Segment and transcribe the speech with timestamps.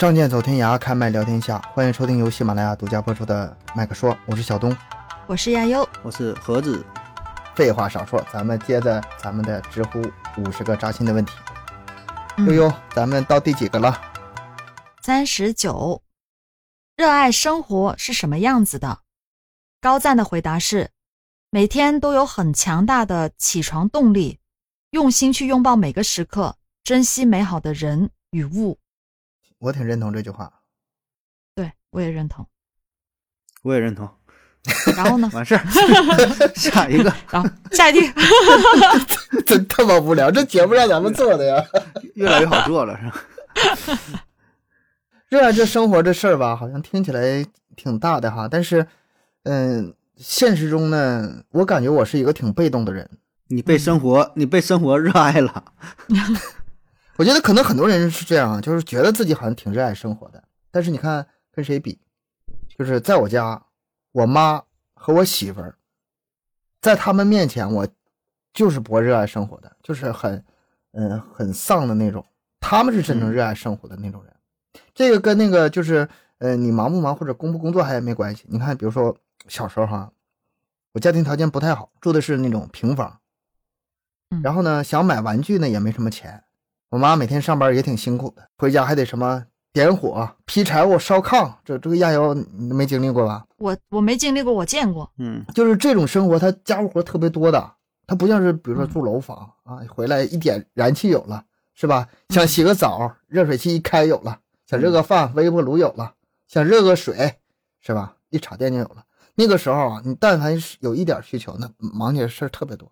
[0.00, 1.58] 仗剑走天涯，开麦聊天下。
[1.74, 4.74] 欢迎收听由喜马拉雅独家播出的《麦克说》，我是小东。
[5.26, 6.82] 我是亚优，我是盒子。
[7.54, 10.00] 废话少说，咱们接着咱们的知乎
[10.38, 11.34] 五十个扎心的问题。
[12.38, 14.00] 嗯悠悠，咱们到第几个了？
[15.02, 16.00] 三十九，
[16.96, 19.00] 热爱生活是什么样子的？
[19.82, 20.92] 高赞的回答是：
[21.50, 24.38] 每天都有很强大的起床动力，
[24.92, 28.78] 用心去拥抱每个时刻，珍惜美好的人与物。
[29.60, 30.52] 我挺认同这句话。
[31.54, 32.46] 对我也认同。
[33.62, 34.08] 我也认同。
[34.94, 35.30] 然后呢？
[35.32, 35.64] 完事儿，
[36.54, 38.12] 下一个，然后下一题，
[39.46, 41.64] 真他妈无聊，这节目让咱们做的呀。
[42.14, 44.24] 越来越好做了，是吧？
[45.30, 47.42] 热爱这生活这事儿吧，好像听起来
[47.74, 48.86] 挺大的哈，但是，
[49.44, 53.08] 嗯，现实中呢，我感觉我是一个挺被动的人。
[53.48, 55.64] 你被生活，你被生活热爱了。
[57.16, 62.00] 我觉得可能很多人是这样啊，就是觉得自己好像挺热爱生活的，但是你看跟谁比，
[62.78, 63.62] 就是在我家，
[64.12, 64.62] 我妈
[64.94, 65.74] 和我媳妇儿，
[66.80, 67.86] 在他们面前，我
[68.54, 70.42] 就是不热爱生活的，就是很，
[70.92, 72.24] 嗯，很丧的那种。
[72.58, 74.34] 他们是真正热爱生活的那种人。
[74.94, 76.08] 这个跟那个就是，
[76.38, 78.44] 呃，你忙不忙或者工不工作还没关系。
[78.48, 80.10] 你看，比如说小时候哈，
[80.92, 83.20] 我家庭条件不太好，住的是那种平房，
[84.30, 86.44] 嗯然后呢，想买玩具呢也没什么钱。
[86.90, 93.46] 我妈每天上班也挺辛苦的，回家还得什么点火、劈柴火、烧炕，这这个压油你没经历过吧？
[93.58, 95.08] 我我没经历过，我见过。
[95.18, 97.72] 嗯，就是这种生活，他家务活特别多的，
[98.08, 102.08] 他不像是比如说住楼房啊，回来一点燃气有了，是吧？
[102.30, 106.12] 想洗个澡，热水器一开有了；想热个饭，微波炉有了；
[106.48, 107.36] 想热个水，
[107.80, 108.16] 是吧？
[108.30, 109.04] 一插电就有了。
[109.36, 112.90] 那个时候啊，你但凡是有一点需求，那忙起来事儿特别多。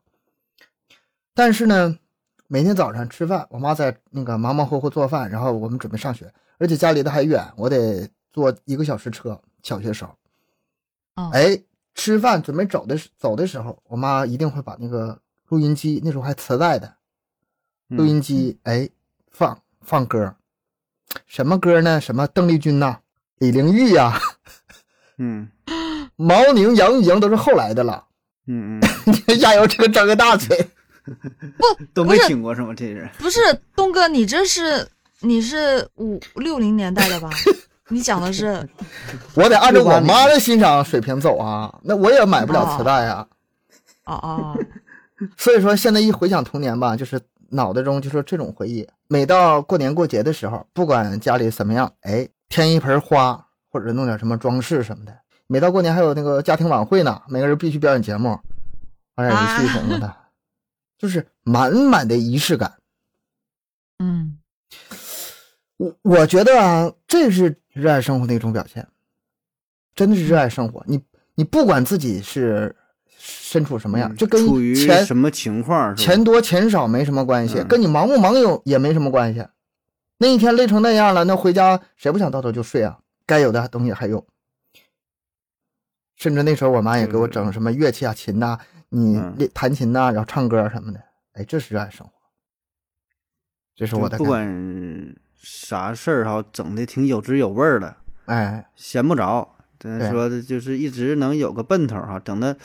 [1.35, 1.99] 但是呢，
[2.49, 9.41] 每天早上吃饭，我妈在那个忙忙活活做饭，然后我们准备上学，而且家离得还远，我得坐一个小时车。
[9.63, 10.15] 小学时候，
[11.17, 11.61] 哦，哎，
[11.95, 16.95] 吃饭准备走的时走的时候，我妈一定会把那个录音机，那时候还磁带的
[17.89, 18.89] 录音机，哎，
[19.31, 20.37] 放放歌，
[21.27, 22.01] 什么歌呢？
[22.01, 23.01] 什么邓丽君呐、
[23.39, 24.19] 李玲玉呀、
[25.19, 25.51] 嗯
[26.15, 28.07] 毛宁、杨钰莹都是后来的了。
[28.47, 30.71] 嗯嗯， 你看亚游这个张个大嘴，
[31.95, 32.75] 都没听过是吗？
[32.75, 33.41] 这是不是
[33.75, 34.87] 东哥，你这是
[35.21, 37.31] 你是五六零年代的吧？
[37.89, 38.69] 你讲的是
[39.35, 43.27] 我得按照我妈的欣赏水平走啊，那我也买不了磁带啊。
[44.05, 44.59] 哦哦，
[45.37, 47.21] 所以说现在一回想童年吧，就是
[47.51, 48.87] 脑袋中就说这种回忆。
[49.07, 55.15] 每到过年过节的时候，不管家里怎么样，哎，添一盆花或者弄点什么装饰什么的。
[55.47, 58.39] 每到过年还有那个家庭晚会呢，每个人必须表演节目，
[59.15, 60.15] 玩点游戏什么的，
[60.99, 62.75] 就是满满的仪式感。
[64.01, 64.39] 嗯
[65.77, 68.87] 我我觉得啊，这是热爱生活的一种表现，
[69.95, 70.85] 真的是热爱生活。
[70.89, 71.01] 你
[71.37, 72.75] 你不管自己是
[73.17, 75.95] 身处什么样，嗯这跟处于钱什么情况？
[75.95, 79.47] 钱多钱少没什么关系，嗯跟你忙不忙有也没什么关系。
[80.19, 82.99] 那一天累成那样了，那回家谁不想倒头就睡啊？
[83.25, 84.27] 该有的东西还有。
[86.17, 88.59] 甚至那时候我妈也给我整什么乐器啊，琴呐、
[88.91, 91.01] 你弹琴呐、然后唱歌什么的。
[91.35, 92.13] 哎，这是热爱生活，
[93.77, 97.95] 这是我的不管啥事儿哈，整的挺有滋有味儿的，
[98.27, 99.57] 哎，闲不着。
[99.79, 102.57] 咱对说的就是一直能有个奔头哈，整的，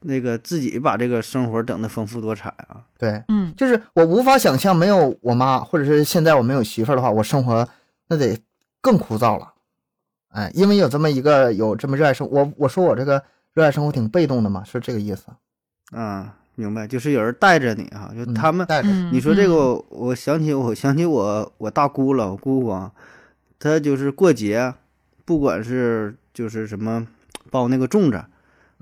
[0.00, 2.84] 那个自己把这个生活整的丰富多彩啊。
[2.98, 7.68] 对，嗯就是我无法想象没有我妈，或者是现在我没有媳妇儿的话，我生活
[8.08, 8.36] 那得
[8.80, 9.54] 更枯燥了。
[10.30, 15.26] 哎，因为有这么一个有这么热爱生我我说我这个热爱生活挺被动的嘛，是这个意思。
[15.90, 18.66] 啊，明白，就是有人带着你啊，就嗯他们。
[18.66, 22.92] 带着，嗯，你说这个我想起我想起我我大姑了，我姑姑啊，
[23.58, 24.74] 她就是过节，
[25.24, 27.06] 不管是就是什么
[27.50, 28.24] 包那个粽子，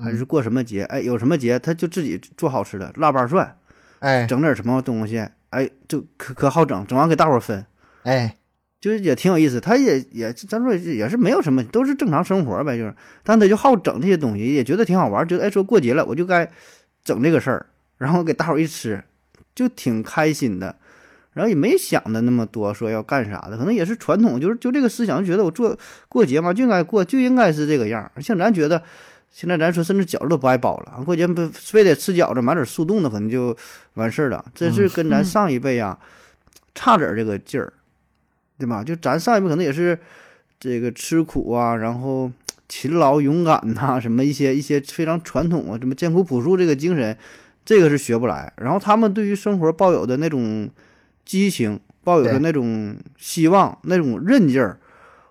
[0.02, 3.56] 还是过什么节，哎，有什么节，她就自己做好吃的腊八蒜，
[4.00, 7.64] 哎整点什么东西，哎，就可可好整，整完给大伙儿分，
[8.02, 8.36] 哎，
[8.80, 9.60] 就是也挺有意思。
[9.60, 16.50] 她也也咱说也是没有什么，都是正常生活呗，就是，但她就好整这些东西，也觉得挺好玩，觉得哎说过节了，我就该
[17.06, 17.66] 整这个事儿，
[17.98, 19.02] 然后给大伙儿一吃，
[19.54, 20.76] 就挺开心的。
[21.32, 28.22] 然后也没想的那么多，说要干啥的，可能也是传统，就是就这个思想，就觉得我做过节嘛，就应该过，就应该是这个样儿。
[28.22, 28.82] 像咱觉得，
[29.30, 33.54] 现在咱说甚至饺子都不爱包了，过节不非得吃饺子，买点速冻的可能就
[33.94, 34.44] 完事儿了。
[34.54, 35.98] 这是跟咱嗯上一辈啊、
[36.74, 37.70] 差点儿这个劲儿，
[38.58, 38.82] 对吧？
[38.82, 39.98] 就咱上一辈可能也是
[40.58, 42.32] 这个吃苦啊，然后
[42.68, 47.16] 勤劳勇敢呐、什么一些一些非常传统啊，什么艰苦朴素这个精神，
[47.64, 48.52] 这个是学不来。
[48.56, 50.68] 然后他们对于生活抱有的那种
[51.24, 54.78] 激情，抱有的那种希望，那种韧劲儿，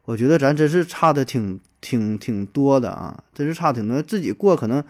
[0.05, 4.01] 我觉得咱真是差的挺挺挺多的啊，真是差挺多。
[4.01, 4.83] 自己过可能，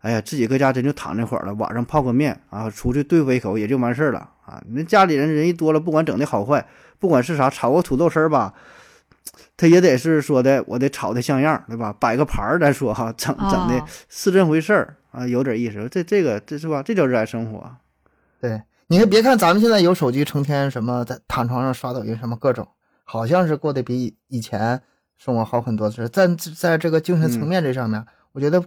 [0.00, 4.62] 哎呀，自己搁家真就躺那会儿了，晚上泡个面啊，出去对付一口也就完事儿了啊。
[4.70, 6.66] 那家里人人一多了，不管整的好坏，
[6.98, 8.54] 不管是啥，炒个土豆丝儿吧，
[9.56, 11.92] 他也得是说的，我得炒的像样儿，对吧？
[11.98, 15.88] 摆个盘儿再说哈，整整的哦是这回事儿啊，有点意思。
[15.90, 16.82] 这这个这是吧？
[16.82, 17.76] 这叫热爱生活。
[18.40, 22.66] 对，你看，别看咱们现在有手机，成天什么在躺床上刷抖音，什么各种，
[23.04, 24.80] 好像是过得比以前
[25.16, 25.90] 生活好很多。
[25.90, 28.62] 是在在这个精神层面这上面，我觉得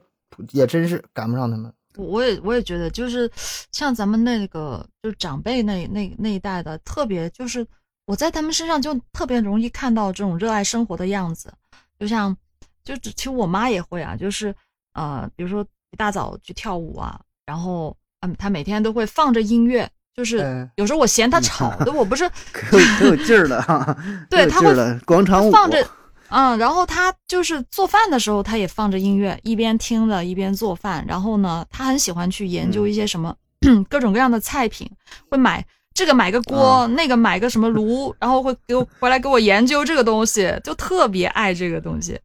[0.51, 1.71] 也真是赶不上他们。
[1.97, 3.29] 我我也我也觉得，就是
[3.71, 7.65] 像咱们那个就长辈那那那一代的，特别就是
[8.09, 11.53] 我在他们身上就特别容易看到这种热爱生活的样子。
[11.99, 12.35] 就像
[12.83, 14.53] 就其实我妈也会啊，就是
[14.93, 23.95] 呃，比如说一大早去跳舞啊，然后嗯，她每天都会放着音乐，就是嗯有时候我嫌她吵，的我不是 可有可有劲儿了哈，
[24.27, 24.73] 对她会
[25.05, 25.87] 广场舞放着，
[26.29, 31.05] 嗯，然后她就是做饭的时候，她也放着音乐，一边听着一边做饭。
[31.07, 33.35] 然后呢，她很喜欢去研究一些什么、
[33.87, 34.89] 各种各样的菜品，
[35.29, 35.63] 会买
[35.99, 42.17] 这个买个锅，那个买个什么炉，然后会给我回来给我研究这个东西，就特别爱这个东西。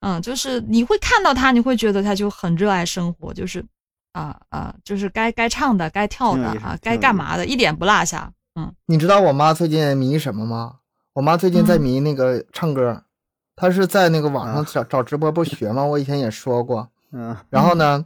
[0.00, 3.64] 嗯，就是你会看到他，你会觉得他就很热爱生活，就是
[4.14, 8.32] 啊啊，就是该该唱的、该跳的啊，该干嘛的，一点不落下。
[8.56, 10.78] 嗯你知道我妈最近迷什么吗？
[11.12, 13.04] 我妈最近在迷那个唱歌，
[13.54, 15.84] 她是在那个网上找找直播不学吗？
[15.84, 16.88] 我以前也说过。
[17.12, 18.04] 嗯然后呢，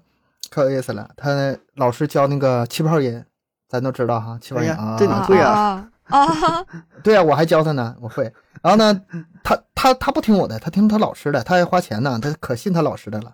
[0.50, 3.24] 可有意思了，她老师教那个气泡音，
[3.68, 6.64] 咱都知道哈，气泡音啊，这哪会啊啊啊！
[7.02, 8.32] 对啊，我还教他呢，我会。
[8.62, 9.00] 然后呢，
[9.42, 13.32] 他他他不听我的，他听他老师的，他还花钱呢，他可信他老师的了。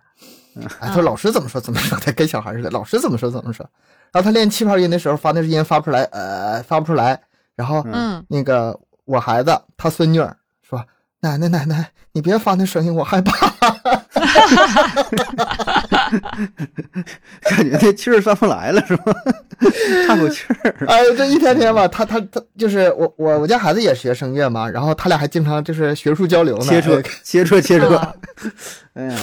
[0.81, 3.65] 哎，他说老师怎么说怎么说，他跟小孩似的，老师怎么说怎么说。
[4.13, 7.21] 然后他练气泡音的时候，发那音发不出来，呃，发不出来。
[7.55, 10.85] 然后嗯那个我孩子他孙女儿说
[11.21, 13.50] ：“奶奶奶奶，你别发那声音，我害怕。
[17.43, 19.13] 感觉这气儿上不来了是吧？
[20.07, 20.75] 差口气儿”。
[20.89, 26.65] 哎呦，这一天天吧，他他他就是我我我家孩子也学声乐嘛，然后他俩还经常就是学术交流呢。
[26.65, 28.15] 切磋哎切磋切磋啊，
[28.95, 29.17] 哎呀，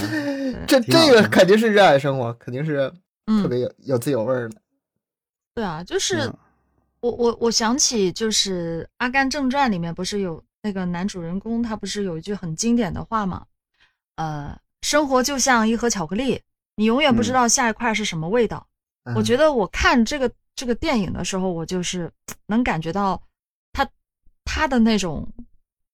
[0.68, 2.94] 这这个肯定是热爱生活，肯定是特
[3.28, 4.56] 嗯，别有有滋有味儿的。
[5.56, 6.33] 对啊，就是嗯
[7.00, 13.44] 我我我想起就是《阿甘正传》里面不是有那个男主人公，他不是有一句很经典的话吗？
[14.18, 16.42] 呃，生活就像一盒巧克力，
[16.75, 18.68] 你永远不知嗯道下一块是什么味道。
[19.16, 22.12] 我觉得得我看这个这个电影的时候，我就是
[22.48, 23.22] 能感觉到
[23.72, 23.88] 他
[24.44, 25.28] 他的那种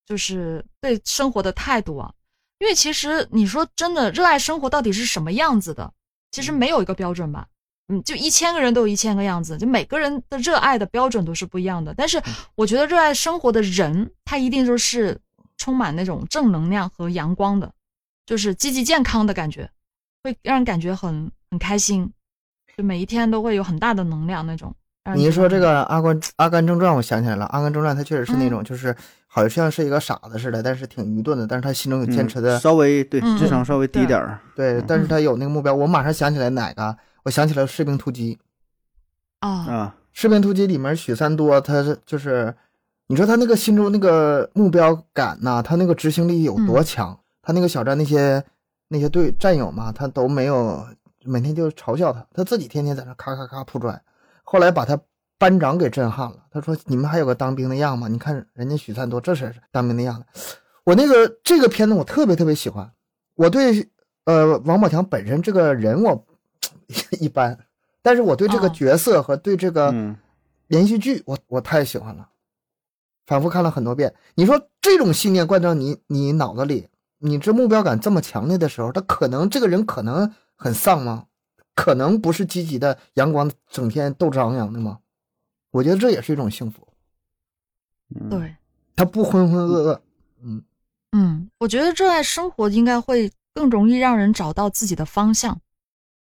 [0.06, 2.12] 就是对生活的态度啊。
[2.60, 5.92] 因为其实你说真的，热爱生活到底是什么样子的？
[6.32, 7.46] 其实没有一个标准吧。
[7.90, 11.94] 嗯，就一千个人都有一千个样子，就每个人的热爱的标准都是不一样的。
[11.94, 12.22] 但是
[12.56, 15.20] 我觉得热爱生活的人，他一定就是
[15.58, 17.70] 充满那种正能量和阳光的，
[18.26, 19.70] 就是积极健康的感觉，
[20.24, 22.12] 会让人感觉很很开心，
[22.78, 24.74] 就每一天都会有很大的能量那种。
[25.16, 28.96] 你一说这个《阿甘阿甘正传》，我想起来了，《阿甘正传》它确实是那嗯种，就是
[29.28, 35.76] 好像是一个傻子似的，但是挺愚钝的，但是他心中有坚持的嗯稍微对嗯智商稍微低点儿，对，但是嗯他有那个目标。
[35.76, 36.96] 我马上想起来哪个？
[37.24, 38.36] 我想起来《士兵突击》。
[39.40, 42.56] 啊，啊，《士兵突击》里面许三多，他是就是，
[43.08, 47.20] 你说他那个心中那个目标感呐、他那个执行力有多强？
[47.44, 48.44] 他那个小站那些
[48.88, 50.84] 那些队战友嘛，他都没有，
[51.24, 54.02] 每天就嘲笑他，他自己天天在那咔咔咔铺砖。
[54.44, 55.00] 后来把他
[55.38, 58.08] 班长给震撼了，他说：“你们还有个当兵的样吗？
[58.08, 62.92] 你看人家许三多，这是当兵的样子。”我那个这个片子我特别特别喜欢，
[63.36, 63.90] 我对
[64.26, 66.26] 呃王宝强本身这个人我
[67.20, 67.58] 一般，
[68.02, 70.16] 但是我对这个哦角色和对这个嗯
[70.68, 72.30] 连续剧我我太喜欢了，
[73.26, 74.14] 反复看了很多遍。
[74.36, 76.88] 你说这种信念灌到你你脑子里，
[77.24, 81.26] 你这目标感这么强烈的时候，他可能这个人可能很丧吗？
[81.74, 85.00] 可能不是积极的、阳光，整天斗志昂扬的吗？
[85.72, 86.88] 我觉得这也是一种幸福，
[88.14, 88.56] 嗯，对，
[88.96, 90.00] 他不浑浑噩噩。
[90.44, 90.64] 嗯，
[91.14, 95.60] 嗯，我觉得热爱生活应该会更容易让人找到自己的方向，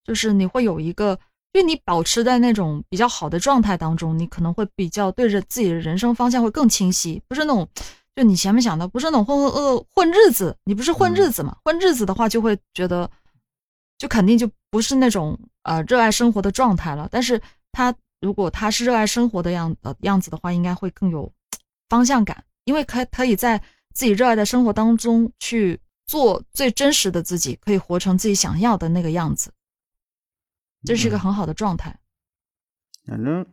[0.02, 1.16] 就是你会有一个，
[1.52, 7.68] 因为你保持在那种比较好的状态当中，你可能会比较对着自己的人生方向会更清晰，不是那种，
[8.16, 11.56] 就你前面想的，不是那种浑浑噩噩混日子，你不是混日子嘛？
[11.62, 13.08] 混日子的话，就会觉得，
[13.98, 17.06] 就肯定就不是那种呃热爱生活的状态了。
[17.12, 17.40] 但是
[17.72, 21.30] 他如果他是热爱生活的样呃样子的话，应该会更有
[21.90, 23.58] 方向感，因为可可以在
[23.92, 29.52] 自己热爱的生活当中去做最真实的自己，可以活成自己想要的那个样子，
[30.86, 31.94] 这是一个很好的状态。
[33.04, 33.44] 反正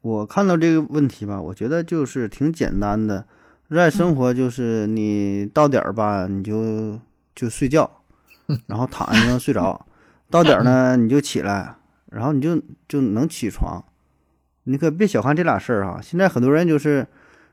[0.00, 3.28] 我看到这个问题吧，我觉得就是挺简单的，
[3.68, 6.98] 热爱生活就是你到点儿吧，你就
[7.34, 7.90] 就睡觉，
[8.66, 9.86] 然后躺下就能睡着。
[10.30, 11.74] 到点儿呢，你就起来，
[12.10, 13.84] 然后你就就能起床。
[14.64, 16.00] 你可别小看这俩事儿哈。
[16.02, 17.06] 现在很多人就是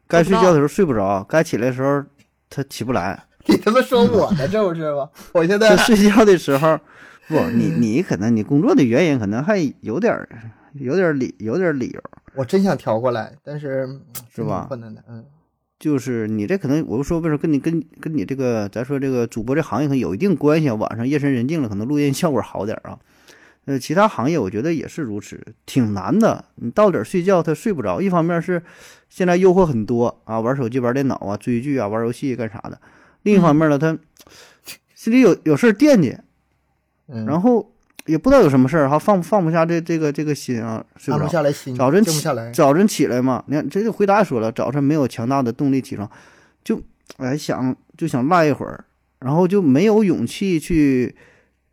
[0.08, 2.04] 该睡觉的时候睡不着，该起来的时候
[2.50, 3.22] 他起不来。
[3.48, 5.10] 你他妈说我呢，这不是吗？
[5.34, 6.80] 我现在就睡觉的时候，
[7.28, 10.28] 不，你你可能你工作的原因可能还有点儿
[10.74, 12.02] 有点儿理有点儿理由，
[12.36, 13.88] 我真想调过来，但是
[14.34, 15.24] 是吧挺困难的，嗯，
[15.86, 20.74] 就是你这可能，我就说为什么跟你跟跟你这个咱说这个主播这行业可能有一定关系啊。
[20.74, 22.98] 晚上夜深人静了，可能录音效果好点儿啊。
[23.66, 26.46] 呃，其他行业我觉得也是如此，挺难的。
[26.56, 28.64] 你到点儿睡觉他睡不着，一方面是
[29.12, 32.80] 现在诱惑很多啊，玩手机、玩电脑啊、追剧啊、玩游戏干啥的；
[33.22, 33.96] 另一方面呢，他
[34.96, 36.18] 心里有有事儿惦记，
[37.10, 37.75] 嗯然后
[38.06, 41.26] 也不知道有什么事儿哈，放放不下这这个这个心啊，睡不着。
[41.26, 46.10] 不下来心，早晨起不下来，早晨起来嘛，你看这就回答也说了，早晨没有强大的动力起床，
[46.64, 46.82] 就
[47.18, 48.86] 哎想就想赖一会儿，
[49.20, 51.16] 然后就没有勇气去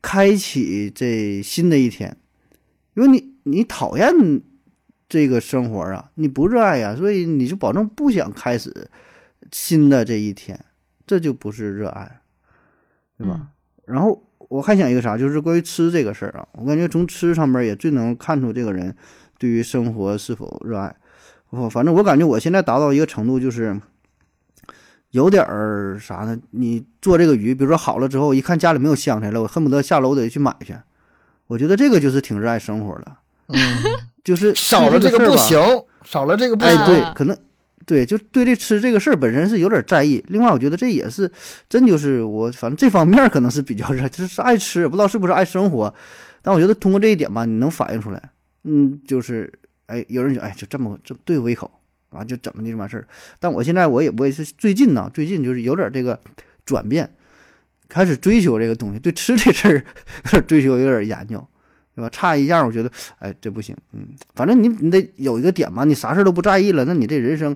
[0.00, 2.16] 开启这新的一天，
[2.94, 4.10] 因为你你讨厌
[5.08, 8.88] 这个生活啊，你不热爱呀，所以你就保证不想开始
[9.50, 10.58] 新的这一天，
[11.06, 12.20] 这就不是热爱，
[13.18, 13.36] 对吧？
[13.38, 13.48] 嗯
[13.84, 14.22] 然后
[14.52, 18.94] 我还想一个啥，就是关于吃这个事儿啊，我感觉从吃上面也最能看出这个人
[19.38, 20.94] 对于生活是否热爱。
[21.48, 23.80] 我反正我感觉我现在达到一个程度，就是
[25.12, 26.38] 有点儿啥呢？
[26.50, 30.76] 你做这个鱼，比如说好了之后，一看家里没有香菜了，我恨不得下楼得去买去。
[31.46, 33.16] 我觉得这个就是挺热爱生活的，
[33.48, 33.58] 嗯，
[34.22, 35.58] 就是少了这个不行，
[36.04, 37.34] 少了这个不哎，行，对啊，可能
[37.92, 40.24] 对，就对这吃这个事儿本身是有点在意。
[40.28, 41.30] 另外，我觉得这也是
[41.68, 45.94] 真就是我反正这方面可能是比较 热，就是爱吃，不知道是不是爱生活。
[46.40, 48.30] 但我觉得通过这一点吧，你能反映出来，
[48.64, 49.52] 嗯，就是
[49.88, 51.70] 哎，有人就哎就这么这对我一口
[52.08, 53.06] 啊，就怎么的这完事儿。
[53.38, 56.18] 但我现在我也我也是最近呢，最近就是有点这个
[56.64, 57.14] 转变，
[57.90, 59.84] 开始追求这个东西，对吃这事儿
[60.24, 61.46] 有点追求，有点研究。
[61.94, 62.08] 对吧？
[62.10, 63.76] 差一样，我觉得，哎，这不行。
[63.92, 67.54] 嗯，反正你你得有一个点嘛，你啥事儿都不在意了，那你这人生，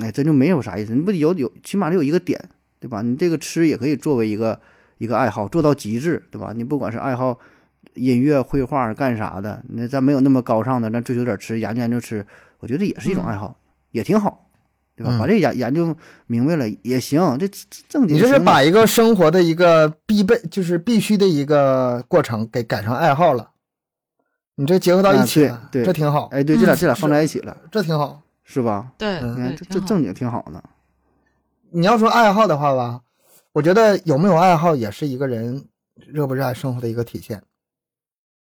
[0.00, 0.94] 哎，真就没有啥意思。
[0.94, 2.40] 你不得有有，起码得有一个点，
[2.78, 3.02] 对吧？
[3.02, 4.58] 你这个吃也可以作为一个
[4.98, 6.52] 一个爱好，做到极致，对吧？
[6.56, 7.38] 你不管是爱好
[7.94, 12.24] 音乐、绘画干啥的，那咱没有那么高尚的，咱追求点吃，研究研究吃，
[12.60, 13.58] 我觉得也是一种爱好，
[13.90, 14.49] 也挺好，
[15.00, 15.16] 对吧？
[15.16, 17.56] 嗯把这研研究明白了也行，这这
[17.88, 23.50] 正经你这是把一个生活的一个必备，就是必须的一个过程给改成爱好了，
[24.56, 28.20] 你这结合到一起了，啊对对这挺好，哎，对，这俩嗯这俩放在一起了，这挺好。
[28.52, 28.92] 是吧？
[28.98, 29.20] 对，
[29.56, 30.60] 这这正经挺好的。
[31.70, 33.00] 你要说爱好的话吧，
[33.52, 35.64] 我觉得有没有爱好也是一个人
[35.94, 37.40] 热不热爱生活的一个体现。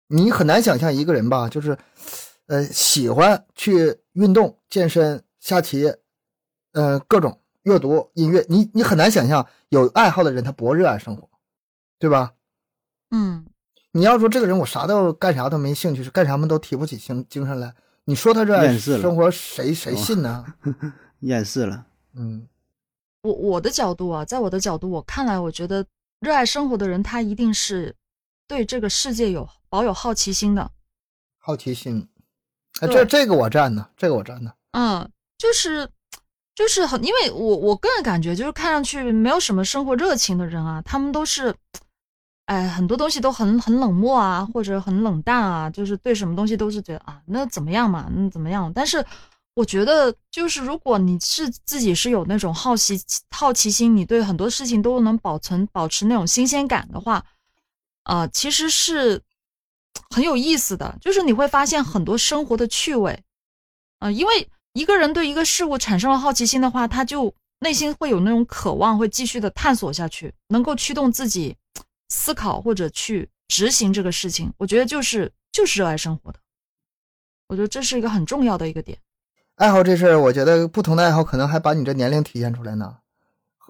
[0.08, 1.76] 你很难想象一个人吧，就是，
[2.46, 5.92] 呃，喜欢去运动、健身、下棋，
[6.72, 11.28] 呃，各种阅读、音乐，你你很难想象有爱好的人他不热爱生活，
[11.98, 12.34] 对吧？
[13.10, 13.46] 嗯，
[13.92, 17.74] 你要说这个人我啥都干啥都没兴趣，是干啥么都提不起精精神来，
[18.04, 20.44] 你说他热爱生活，谁谁信呢？
[21.20, 22.48] 厌世了，嗯
[23.22, 25.86] 我我的角度啊，在我的角度，我看来，我觉得
[26.18, 27.94] 热爱生活的人，他一定是
[28.48, 30.72] 对这个世界有保有好奇心的。
[31.38, 32.08] 好奇心，
[32.80, 34.52] 哎，这这个我占呢，这个我占呢。
[34.72, 35.88] 嗯，就是
[36.62, 41.52] 就是很，因为我我个人感觉，就是看上去没有什么生活热情的人啊，他们都是，
[42.46, 48.72] 哎，很多东西都很很冷漠啊，或者很冷淡啊，就是对什么东西都是觉得啊，那怎么样嘛，那怎么样？
[48.72, 49.04] 但是
[49.54, 52.96] 我觉得，就是如果你是自己是有那种好奇
[53.30, 57.24] 好奇心，你对很多事情都能保存保持那种新鲜感的话，
[58.04, 59.20] 呃，其实是
[60.10, 63.20] 很有意思的，就是你会发现很多生活的趣味。
[63.98, 71.56] 啊、因为一个人对一个事物产生了好奇心的话，他就内心会有那种渴望，会继续的探索下去，能够驱动自己
[72.08, 74.52] 思考或者去执行这个事情。
[74.56, 76.38] 我觉得就是就是热爱生活的，
[77.48, 78.98] 我觉得这是一个很重要的一个点。
[79.56, 82.96] 爱好这事儿，我觉得不同的爱好可能还把你这年龄体现出来呢。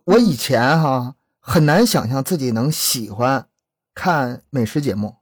[0.04, 3.48] 我以前哈很难想象自己能喜欢
[3.94, 5.16] 看美食节目。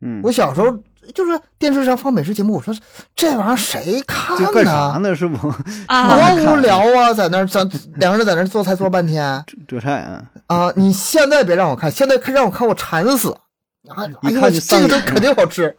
[0.00, 0.78] 嗯，我小时候
[1.12, 2.74] 就是电视上放美食节目，我说
[3.14, 5.10] 这玩意儿谁看这干啥呢？
[5.10, 5.14] 呢？
[5.14, 5.48] 是不
[5.86, 10.22] 啊，多无聊啊，在那儿咱两个人在那儿做菜做半天做菜啊？
[10.46, 10.72] 啊！
[10.76, 13.30] 你现在别让我看，现在让我看我馋死
[13.88, 13.96] 啊！
[13.96, 15.76] 哎呦，一看就这个都肯定好吃，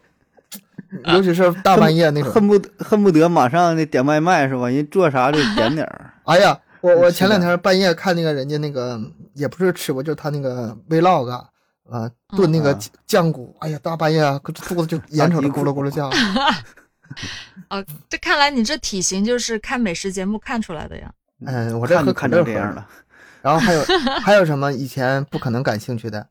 [1.06, 2.32] 尤其是大半夜那种。
[2.32, 4.68] 恨不得恨不得马上那点外卖是吧？
[4.68, 6.12] 人做啥就点点儿。
[6.24, 9.00] 哎呀，我我前两天半夜看那个人家那个
[9.34, 11.44] 也不是吃播，就是他那个 vlog
[11.90, 16.10] 啊，炖那个嗯酱骨，哎呀，大半夜啊，可肚子就眼瞅着咕噜咕噜叫。
[17.70, 21.12] 哦，这看来你这体型就是看美食节目看出来的呀。
[21.44, 22.88] 嗯，我这喝可看这样了。
[23.42, 23.84] 然后还有
[24.22, 26.28] 还有什么以前不可能感兴趣的？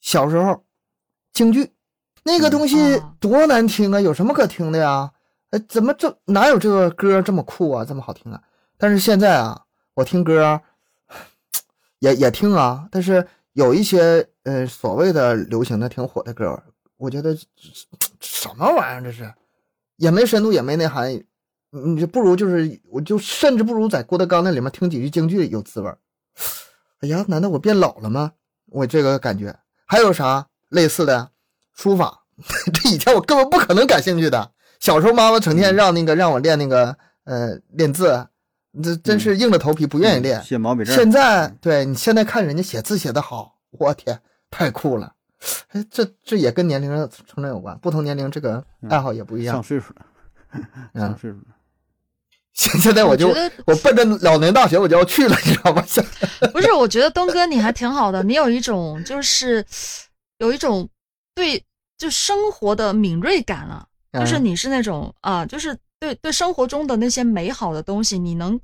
[0.00, 0.64] 小时候
[1.32, 1.72] 京剧
[2.24, 5.12] 那个东西啊多难听啊，有什么可听的呀？
[5.50, 8.42] 哎，怎么这哪有这个歌这么酷啊，这么好听啊？
[8.76, 9.62] 但是现在啊，
[9.94, 10.60] 我听歌
[12.00, 16.62] 也也听啊，但是有一些呃所谓的流行的挺火的歌，
[16.96, 17.36] 我觉得
[18.20, 19.34] 什么玩意儿这是，
[19.96, 21.12] 也没深度，也没内涵，
[21.70, 25.98] 你不如就是我就甚至不如在郭德纲那里面听几句京剧有滋味儿。
[27.00, 28.32] 哎呀，难道我变老了吗？
[28.66, 29.54] 我这个感觉。
[29.84, 31.30] 还有啥类似的
[31.74, 32.22] 书法？
[32.72, 34.52] 这以前我根本不可能感兴趣的。
[34.78, 38.26] 小时候妈妈成天让那个让我练那个呃练字，
[38.82, 40.42] 这真是硬着头皮不愿意练。
[40.42, 45.12] 写毛笔字，现在对你现在看人家写字写得好，我天，太酷了！
[45.68, 49.62] 哎，这这也跟年龄的成长有关，不同年龄这个爱好也不一样上。
[49.62, 50.06] 岁数了，
[50.94, 51.44] 上嗯，岁数了。
[52.52, 53.34] 现现在我就我
[53.66, 55.84] 我奔着老年大学我就要去了，你知道吗？
[56.54, 59.62] 不是，我觉得东哥你还挺好的，你有一种就是
[60.38, 60.88] 有一种
[61.34, 61.62] 对
[61.98, 68.58] 就生活的敏锐感了，就是嗯你是那种啊、就是对对生活中的那些美好的东西，你能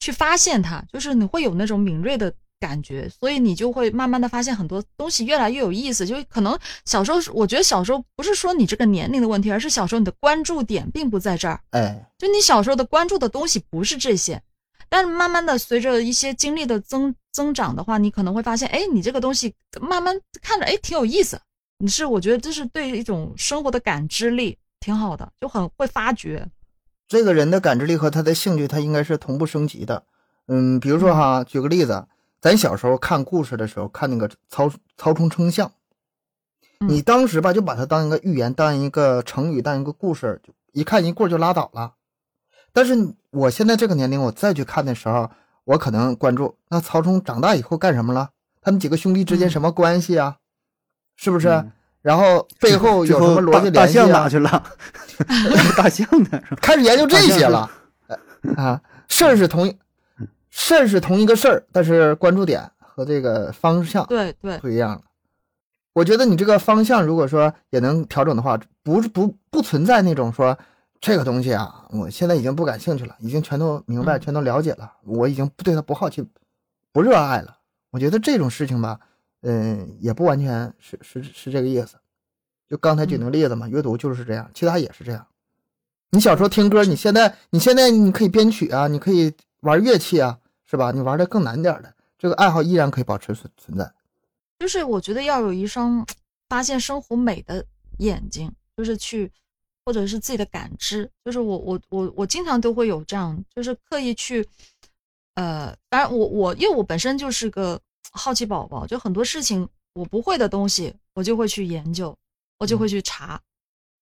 [0.00, 6.06] 去发现它，就是你会有那种敏锐的感觉，所以你就会慢慢的发现很多东西越来越有意思。
[6.06, 11.58] 就可能小时候，我觉得小时候不是说你这个年龄的问题，而是小时候你的关注点并不在这儿。
[11.70, 14.40] 哎，就你小时候的关注的东西不是这些，
[14.88, 21.40] 但是慢慢的随着一些经历的增增长的话，你可能会发现，哎，你这个东西慢慢看着，哎，挺有意思。
[21.78, 26.46] 你是我觉得这是对一种生活的感知力挺好的，就很会发掘。
[27.08, 30.04] 这个人的感知力和他的兴趣，他应该是同步升级的。
[30.46, 32.06] 嗯，比如说哈，举个例子，
[32.40, 35.72] 咱小时候看故事的时候，看那个曹曹冲称象，
[36.80, 41.94] 嗯你当时吧就把它当一个寓言，当一个成语，当一个故事，就一看一过就拉倒了。
[42.72, 42.94] 但是
[43.30, 45.30] 我现在这个年龄，我再去看的时候，
[45.64, 48.30] 我可能关注那曹冲长大以后干什么了，
[48.62, 50.36] 他们几个兄弟之间嗯什么关系啊？
[51.16, 51.48] 是不是？
[51.48, 51.72] 嗯
[52.02, 54.06] 然后背后有什么逻辑大大联系啊？
[54.06, 54.64] 象哪去了？
[55.76, 56.42] 大象呢？
[56.62, 57.70] 开始研究这些了，
[58.06, 58.16] 呃
[58.56, 59.78] 啊，事儿是同一
[60.50, 65.02] 事儿是同一个事儿，但是关注点和这个方向对对，不一样了。
[65.92, 70.56] 我觉得你这个方向如果说也能调整的话，不是不不存在那种说
[71.00, 76.24] 这个东西啊，我现在已经不感兴趣了，已经全都明白、嗯全都了解了，我已经不对它不好奇、
[76.92, 77.56] 不热爱了。
[77.90, 79.00] 我觉得这种事情吧，
[79.42, 81.96] 嗯，也不完全是是是这个意思。
[82.68, 85.26] 就刚才举那个例子嘛，阅读就是这样，其他也是这样。
[86.10, 90.38] 你小时候听歌，你现在你现在你可以编曲啊，你可以玩乐器啊，
[90.70, 90.92] 是吧？
[90.92, 93.92] 你玩的更难点的，这个爱好依然可以保持存存在。
[94.60, 96.06] 就是我觉得要有一双
[96.48, 97.64] 发现生活美的
[97.98, 99.28] 眼睛，就是去，
[99.84, 101.10] 或者是自己的感知。
[101.24, 104.46] 就是我我我我经常都会有这样，就是刻意去，
[105.34, 107.80] 呃，当然我我因为我本身就是个
[108.12, 112.16] 好奇宝宝，就很多事情我不会的东西，我就会去研究，
[112.58, 113.40] 我就会去查，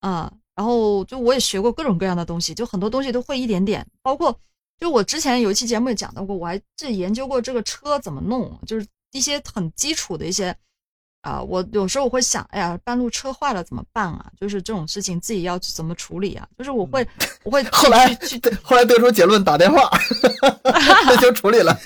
[0.01, 4.39] 啊、然后就我也学过各种各样的东西，就很多东西都会一点点，包括
[4.79, 10.55] 就我之前有一期节目也讲到过，我还自己研究过这个车怎么弄，就是一些很基础的一些
[11.21, 14.31] 啊、我有时候我会想，哎呀，半路车坏了怎么办啊？
[14.39, 16.47] 就是这种事情自己要去怎么处理啊？
[16.57, 17.05] 就是我会，
[17.43, 18.07] 我会 后来
[18.63, 19.91] 后来得出结论，打电话
[20.63, 21.77] 那就处理了。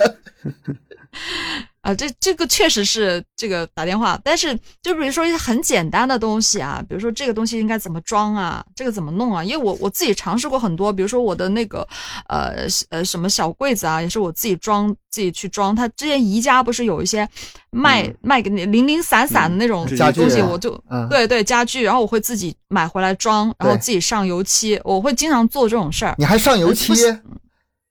[1.83, 9.43] 啊，这这个确实是这个打电话，但是就比如说一些很简单的东西啊，比如说这个东西应该怎么装啊，这个怎么弄啊？
[9.43, 11.85] 因为我我自己尝试过很多，比如说我的那个
[12.29, 15.75] 呃呃什么小柜子啊，也是我自己装自己去装。
[15.75, 17.27] 他之前宜家不是有一些
[17.69, 26.15] 卖、嗯卖给你零零散散的那种东西，啊我就嗯，对对家具，然后我会自己买回来装，然后自己上油漆，我会经常做这种事儿。
[26.17, 26.93] 你还上油漆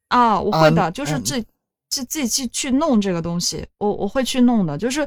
[0.08, 1.44] 啊，我会的，就是自
[1.92, 5.06] 自自己去去弄这个东西，我我会去弄的，就是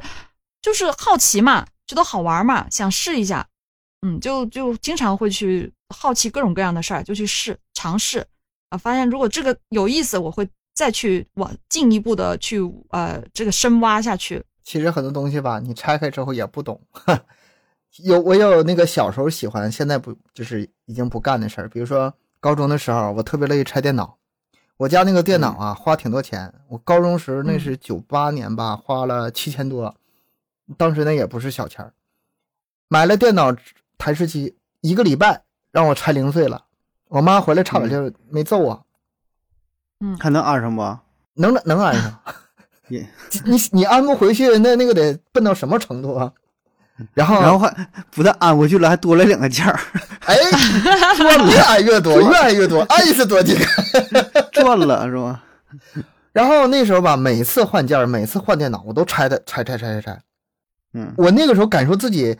[0.61, 3.47] 就是好奇嘛，觉得好玩嘛，想试一下，
[4.03, 8.23] 嗯，就就经常会去好奇各种各样的事儿，就去试尝试
[8.69, 16.79] 啊，发现如果这个有意思，我会再去往进一步的去呃这个深挖下去，其实很多东西吧，你拆开之后也不懂。
[18.03, 21.69] 有我有那个小时候喜欢，现在不就是已经不干的事儿。
[21.69, 24.17] 比如说高中的时候，我特别乐意拆电脑。
[24.77, 26.53] 我家那个电脑啊，花挺多钱。
[26.67, 29.95] 我高中时那是九八年吧，花了七千多，
[30.77, 31.93] 当时那也不是小钱儿。
[32.89, 33.55] 买了电脑
[33.97, 36.65] 台式机，一个礼拜让我拆零碎了。
[37.07, 38.85] 我妈回来差点就没揍我，
[40.01, 40.81] 嗯还能安上不？
[41.35, 42.19] 能能安上。
[42.87, 43.07] 你
[43.45, 46.33] 你你安不回去，那那个得笨到什么程度啊？
[47.13, 49.79] 然后然后还不但安过去了，还多了两个件儿，
[50.25, 50.35] 哎，
[51.15, 53.65] 说越安越多，越安越多，安一次多几个。
[54.53, 55.43] 赚了是吧？
[56.31, 60.21] 然后那时候吧，每次换件儿，每次换电脑，我都拆的拆拆拆拆拆。
[60.93, 62.37] 嗯我那个时候感受自己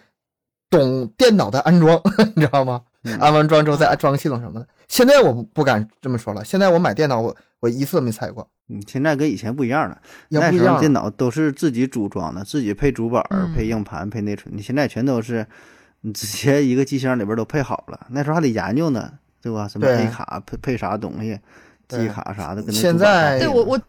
[0.70, 2.02] 懂电脑的安装，
[2.36, 2.82] 你知道吗？
[3.04, 4.68] 嗯安完装之后再安装系统什么的。
[4.88, 10.00] 现在我不不敢这么说了，现在我买电脑，我我一次没拆过，嗯，现在跟以前不一样了，
[10.30, 10.72] 也那不一样了。
[10.72, 13.24] 时候电脑都是自己组装的，自己配主板
[13.56, 14.56] 配硬盘、配内存。
[14.56, 15.46] 你现在全都是
[16.02, 19.68] 你直接一个机箱里边都配好了，那时候还得研究呢，对吧？
[19.68, 21.40] 什么对 A 卡配配啥东西，
[21.88, 23.82] 对记忆卡啥的，跟那现在对我我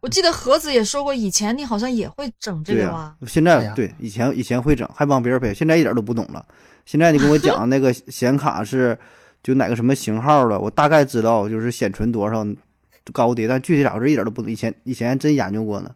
[0.00, 3.14] 我记得盒子也说过，以前你好像也会整这、个吧？
[3.26, 6.42] 现在对以前以前会整，还帮别人配，现在一点都不懂了。
[6.86, 8.98] 现在你跟我讲 那个显卡是
[9.42, 12.46] 就哪个什么型号的，我大概知道就是显存多少
[13.12, 14.50] 高低，但具体咋回事一点都不懂。
[14.50, 15.90] 以前以前真研究过呢，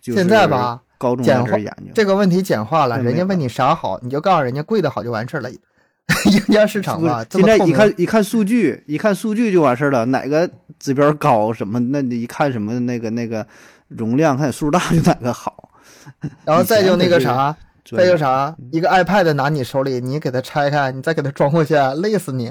[0.00, 1.92] 就是现在吧，高中在简化这研究。
[1.94, 5.50] 这个问题简化了，人家问你啥好，你就告诉人家贵的好就完事儿了。
[5.50, 13.46] 硬件 市场吧，现在一看一看数据，一看数据就完事儿了，哪个指标高什么，那你一看什么那个那个
[13.86, 15.70] 容量，看数大就哪个好。
[16.44, 17.56] 然后再就那个啥，
[17.96, 22.50] 再就啥，一个 iPad 拿你手里，你给它拆开，你再给它装回去，累死你。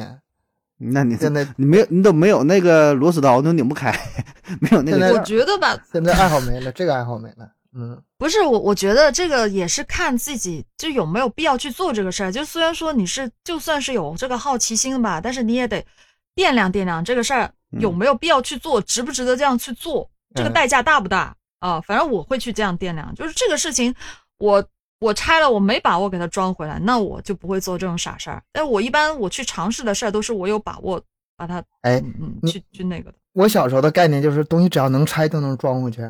[0.82, 3.92] 那你现在你没有你都没有那个螺丝刀，你都拧不开，
[4.62, 7.52] 没有那个我觉得吧，现在爱好没了，这个爱好没了。
[7.76, 12.32] 嗯，不是我，我觉得这个也是看自己就有没有必要去做这个事儿。
[12.32, 15.86] 就虽然说你是就算是有这个好奇心吧，但是你也得
[16.36, 21.82] 掂量掂量这个事儿有没有必要去做，值不值得这样去做，这个嗯代价大不大啊？
[21.82, 23.94] 反正我会去这样掂量，就是这个事情
[24.38, 24.66] 我。
[25.00, 28.42] 我拆了，我没把握给它装回来，那我就不会做这种傻事儿。
[28.52, 31.02] 但我一般我去尝试的事儿，都是我有把握
[31.38, 33.18] 把它，哎，嗯嗯，去去那个的。
[33.34, 36.02] 我小时候的概念就是东西只要能拆都能装回去，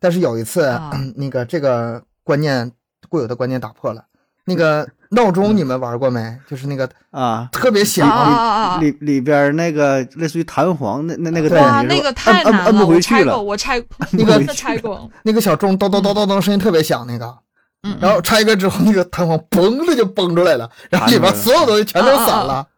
[0.00, 2.70] 但是有一次，啊 那个这个观念
[3.08, 4.02] 固有的观念打破了。
[4.44, 6.38] 那个 闹钟你们玩过没？
[6.48, 7.46] 就是那个啊。
[7.52, 8.80] 特别响！
[8.80, 13.42] 里里边那个类似于弹簧那那那个东西，那个太难了，摁不回去我拆过，了。
[13.42, 15.10] 我拆过，那个真的拆过。
[15.22, 17.36] 那个小钟咚咚咚咚咚声音特别响，那个。
[17.82, 22.68] 嗯，然后拆开之后，那个弹簧嘣的就崩出来了，然后里边所有东西全都散啊了，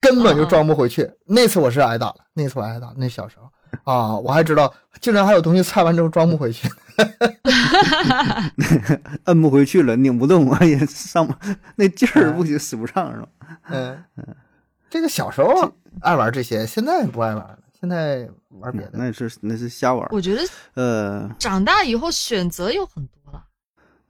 [0.00, 1.10] 根本就装不回去。
[1.26, 3.50] 那次我是挨打了，那次我挨打，那小时候
[3.84, 6.68] 啊， 我还知道竟然还有东西拆完之后装不回去。
[9.24, 11.26] 摁不回去了，拧不动，哎呀，上
[11.76, 13.28] 那劲儿不行，使不上是吧？
[13.70, 14.04] 嗯，
[14.90, 18.90] 这个小时候爱玩这些，现在不爱玩了，现在玩别的。
[18.94, 20.06] 那是那是瞎玩。
[20.10, 20.42] 我觉得
[20.74, 23.19] 呃，长大以后选择有很多了。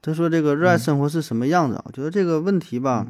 [0.03, 1.85] 他说这个热爱嗯生活是什么样子啊？
[1.87, 3.07] 我觉得这个问题吧，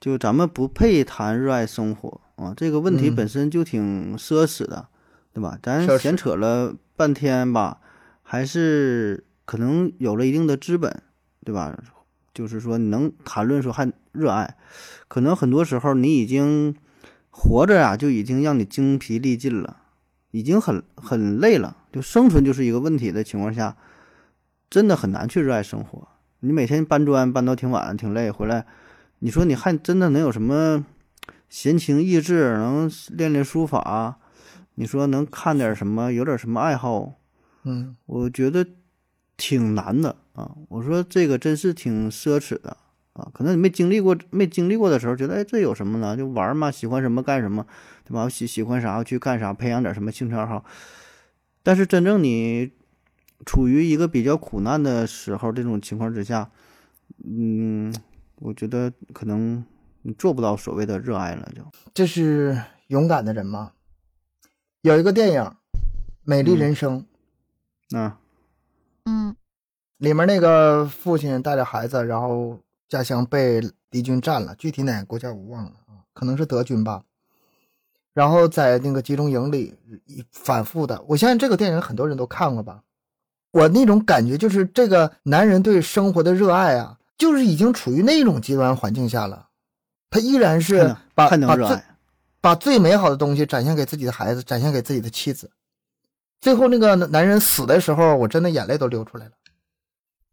[0.00, 4.88] 就咱们不配谈热爱生活啊，这个问题嗯本身就挺奢侈的，
[5.32, 5.58] 对吧？
[5.62, 7.80] 咱闲扯了半天吧，
[8.22, 11.02] 还是可能有了一定的资本，
[11.44, 11.76] 对吧？
[12.32, 14.56] 就是说你能谈论说还热爱，
[15.08, 16.76] 可能很多时候你已经
[17.30, 19.78] 活着呀、就已经让你精疲力尽了，
[20.30, 23.74] 已经很很累了，就生存就是一个问题的情况下，
[24.68, 26.08] 真的很难去热爱生活。
[26.40, 28.66] 你每天搬砖搬到挺晚，挺累，回来，
[29.20, 30.84] 你说你还真的能有什么
[31.48, 34.18] 闲情逸致，能练练书法？
[34.74, 37.14] 你说能看点什么，有点什么爱好？
[37.64, 38.66] 嗯，我觉得
[39.36, 40.54] 挺难的啊。
[40.68, 42.76] 我说这个真是挺奢侈的
[43.14, 43.30] 啊。
[43.32, 46.14] 可能你没经历过，没经历过的时候，觉得哎这有什么呢？
[46.16, 47.66] 就玩嘛，喜欢什么干什么，
[48.04, 48.28] 对吧？
[48.28, 50.62] 喜喜欢啥去干啥，培养点什么兴趣爱好。
[51.62, 52.70] 但是真正你
[53.44, 56.50] 处于一个比较苦难的时候，这种情况之下，
[57.24, 57.94] 嗯，
[58.36, 59.64] 我觉得可能
[60.02, 63.72] 你做不到所谓的热爱了，就这是勇敢的人吗？
[64.82, 65.42] 有一个电影
[66.24, 67.04] 《美丽人生》，
[67.98, 68.18] 啊，
[69.04, 69.36] 嗯
[69.98, 77.04] 里面那个父亲带着孩子，然后家乡被敌军占了，具体哪个国家我忘了啊，可能是德军吧。
[78.12, 79.74] 然后在那个集中营里
[80.32, 82.82] 反复的，我相信这个电影很多人都看过吧。
[83.56, 89.48] 我那种感觉就是这个男人对生活的热爱啊，就是已经处于那种极端环境下了，
[90.10, 91.82] 他依然是把把最
[92.42, 95.50] 把最美好的东西展现给自己的孩子，展现给自己的妻子。
[96.38, 99.32] 最后那个男人死的时候，我真的眼泪都流出来了。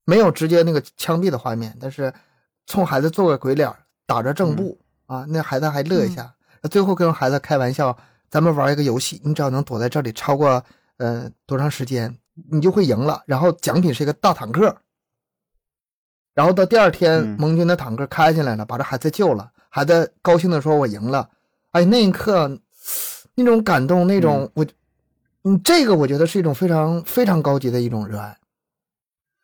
[0.03, 2.13] 没有直接那个枪毙的画面，但是
[2.67, 3.73] 冲孩子做个鬼脸，
[4.05, 6.33] 打着正步、啊，那孩子还乐一下。
[6.69, 7.97] 最后跟孩子开玩笑，
[8.29, 10.61] 咱们玩一个游戏，你只要能躲在这里超过
[10.97, 12.13] 呃多长时间，
[12.49, 13.23] 你就会赢了。
[13.25, 14.75] 然后奖品是一个大坦克。
[16.33, 19.51] 然后到第二天，嗯盟军的坦克开进来了，把这孩子救了。
[19.69, 21.29] 孩子高兴的说：“我赢了。”
[21.71, 22.59] 哎，那一刻
[23.35, 24.65] 那种感动，那种、我，
[25.43, 28.37] 嗯，这个我觉得是一种非常非常高级的一种热爱。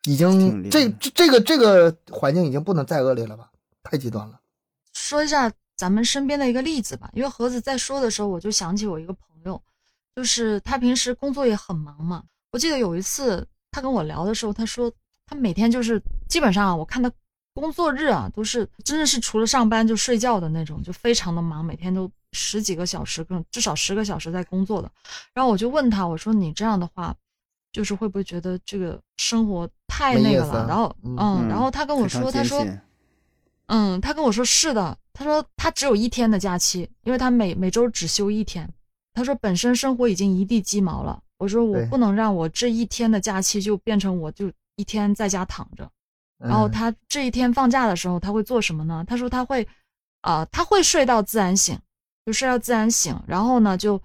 [0.04, 3.50] 已经这这这个这个环境已经不能再恶劣了吧？
[3.82, 4.40] 太极端了。
[4.92, 9.60] 说一下咱们身边的一个例子吧，因为盒子在说的时候，我就想起我一个朋友，
[10.14, 12.24] 就是他平时工作也很忙嘛。
[12.52, 14.92] 我记得有一次他跟我聊的时候，他说
[15.26, 17.10] 他每天就是基本上啊，我看他
[17.54, 24.90] 工作日啊都是真的是除了上班就睡觉的那种，就非常的忙，每天都十几个小时，更至少十个小时在工作的。
[25.32, 27.14] 然后我就问他，我说你这样的话，
[27.72, 30.66] 就是会不会觉得这个生活太那个了？
[30.66, 32.66] 然后嗯嗯，然后他跟我说，他说。
[33.72, 38.68] 嗯，他跟我说是的，他说他只有一天的假期，因为他每每周只休一天。
[39.14, 45.90] 他说本身生活已经一地鸡毛了，我说我不能让我这一天的假期就变成我就一天在家躺着。
[46.38, 49.02] 然后嗯他这一天放假的时候，他会做什么呢？
[49.08, 49.66] 他说他会，
[50.20, 51.78] 啊、他会睡到自然醒，
[52.26, 54.00] 就睡到自然醒，然后呢就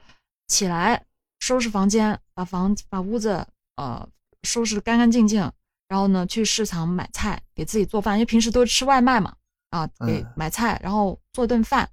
[0.47, 1.03] 起来
[1.39, 3.45] 收拾房间，把房把屋子
[3.75, 4.07] 呃
[4.43, 5.51] 收拾得干干净净，
[5.89, 9.35] 然后呢去市场买菜给自己做饭，因为平时都是吃外卖嘛，
[9.71, 11.89] 啊给嗯买菜，然后做顿饭，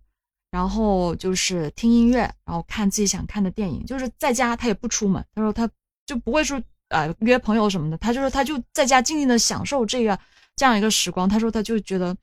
[0.52, 5.68] 然后就是听音乐，然后看自己想看的电影，就是在家他也不出门，他说他
[6.04, 10.18] 就不会说呃约朋友什么的，他就说他就在家静静的享受这个
[10.54, 12.14] 这样一个时光，他说他就觉得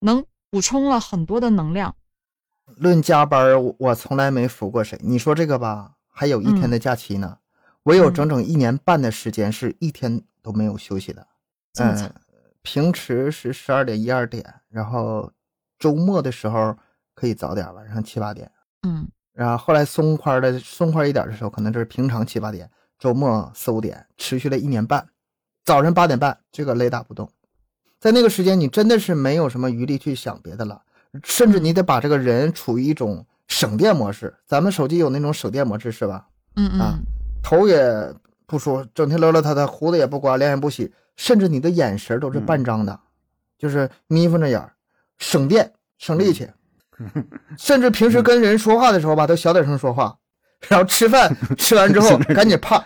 [0.00, 1.94] 能补充了很多的能量，
[2.76, 4.98] 论加班，我我从来没服过谁。
[5.02, 7.36] 你说这个吧，还有一天嗯的假期呢，
[7.82, 11.26] 我有嗯整整一年半的时间是一天都没有休息的。
[11.78, 12.10] 嗯
[12.62, 15.32] 平时是十二点一二点，然后
[15.78, 16.76] 周末的时候
[17.14, 18.50] 可以早点，晚上七八点。
[18.82, 25.08] 嗯然后后来松快的松快一点的时候，可能就是平常七八点，周末四五点，持续了一年半。
[25.64, 27.30] 早晨八点半，这个雷打不动。
[27.98, 30.82] 在那个时间，你真的是没有什么余力去想别的了，
[31.24, 34.34] 甚至你得把这个人处于一种省电模式。
[34.44, 36.28] 咱们手机有那种省电模式是吧？
[36.56, 37.04] 嗯啊嗯
[37.42, 38.14] 头也
[38.46, 43.00] 不梳，整天邋邋遢遢，胡子也不刮，脸也不洗，甚至你的眼神都是半张的，
[43.56, 44.74] 就是眯缝着眼儿，
[45.16, 46.50] 省电省力气。
[47.58, 50.14] 甚至平时跟人说话的时候吧，都小点声说话，
[50.68, 52.78] 然后吃饭 吃完之后赶紧趴，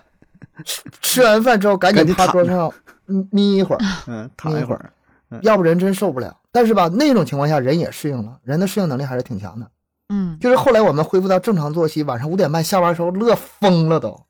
[0.64, 2.72] 吃吃完饭之后赶紧趴桌上
[3.08, 4.90] 嗯眯一会儿，嗯，躺一会儿，
[5.42, 6.36] 要不人真受不了。
[6.50, 9.66] 但是吧，那种情况下人也适应了，人的适应能力还是挺强的。
[10.08, 14.25] 嗯，就是后来我们恢复到正常作息，晚上五点半下班的时候乐疯了都。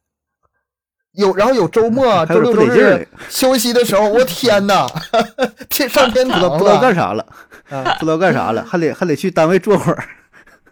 [1.17, 4.87] 有，然后有周末、周六、周日休息的时候，我天哪，
[5.69, 7.13] 天上天堂不知道不知道干啥？
[7.13, 7.27] 了，
[7.71, 10.05] 啊不知道干啥了，还得还得去单位坐会儿。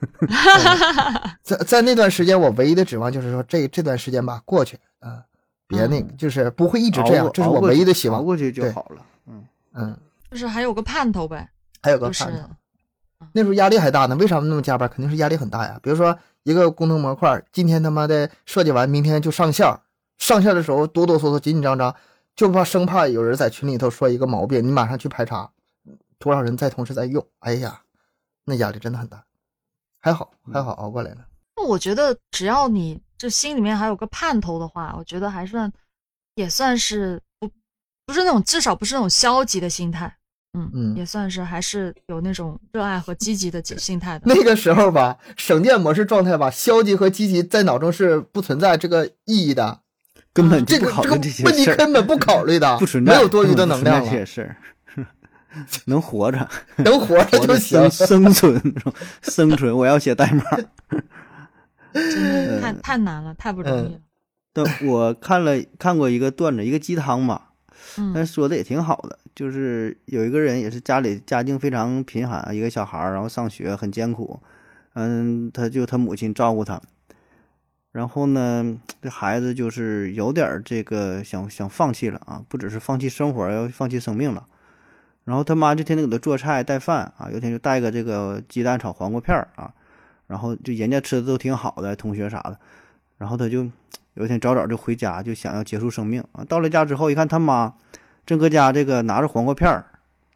[1.42, 5.22] 在在那段时间，我唯一的指望就是说，这这段时间吧过去啊，
[5.66, 8.20] 别那个，就是不会一直这样这是我唯一的希望。
[8.20, 9.02] 熬过去就好了。
[9.26, 9.96] 嗯，嗯，
[10.30, 11.48] 就是还有个盼头呗，
[11.83, 14.14] 还有个盼头，那时候压力还大呢。
[14.16, 14.87] 为啥那么加班？
[14.88, 15.78] 肯定是压力很大呀。
[15.83, 19.80] 比如说一个工程模块，今天他妈的设计完，明天就上线儿，
[20.18, 21.94] 上线的时候哆哆嗦嗦、紧紧张张，
[22.35, 25.50] 就怕生怕有人在群里头说一个毛病，你马上去排查，
[26.18, 27.83] 多少人在同时在用，哎呀，
[28.44, 29.24] 那压力真的很大。
[30.00, 31.27] 还好还好熬过来了。
[31.57, 35.72] 那我觉得只要你这心里面还有个盼头的话，我觉得还算
[36.35, 37.50] 也算是不
[38.05, 40.14] 不是那种至少不是那种消极的心态，
[40.59, 44.27] 嗯嗯也算是还是有那种热爱和积极的心态的。
[44.27, 49.81] 那个时候吧，省电模式状态吧，消极和积极在脑中是不存在这个意义的，
[50.34, 54.56] 根本就这个这个不考虑这些问题，根本不考虑的， 不存在，没有多余的能量根本不存在这些了，事儿。
[55.84, 56.48] 能活着，
[56.84, 58.08] 能活着就行生。
[58.08, 58.74] 生存，
[59.22, 60.42] 生存，我要写代码。
[61.94, 64.00] 真的太太难了，太不容易了。
[64.52, 67.40] 但我看了看过一个段子，一个鸡汤嘛，
[67.96, 74.40] 但嗯说的也挺好的，就是有一个人也是家里家境非常贫寒，一个小孩儿，然后上学很艰苦，
[74.94, 76.82] 嗯，他就他母亲照顾他，
[77.94, 84.44] 然后呢，这孩子就是有点儿这个想想放弃了啊，不只是放弃生活，要放弃生命了。
[85.22, 89.70] 然后他妈就天天给他做菜带饭啊，有天就带个这个鸡蛋炒黄瓜片儿啊，
[90.26, 92.59] 然后就人家吃的都挺好的，同学啥的，
[93.16, 93.64] 然后他就
[94.14, 96.44] 有一天早早就回家，就想要结束生命啊。
[96.48, 97.74] 到了家之后，一看他妈
[98.26, 99.87] 正搁家这个拿着黄瓜片儿，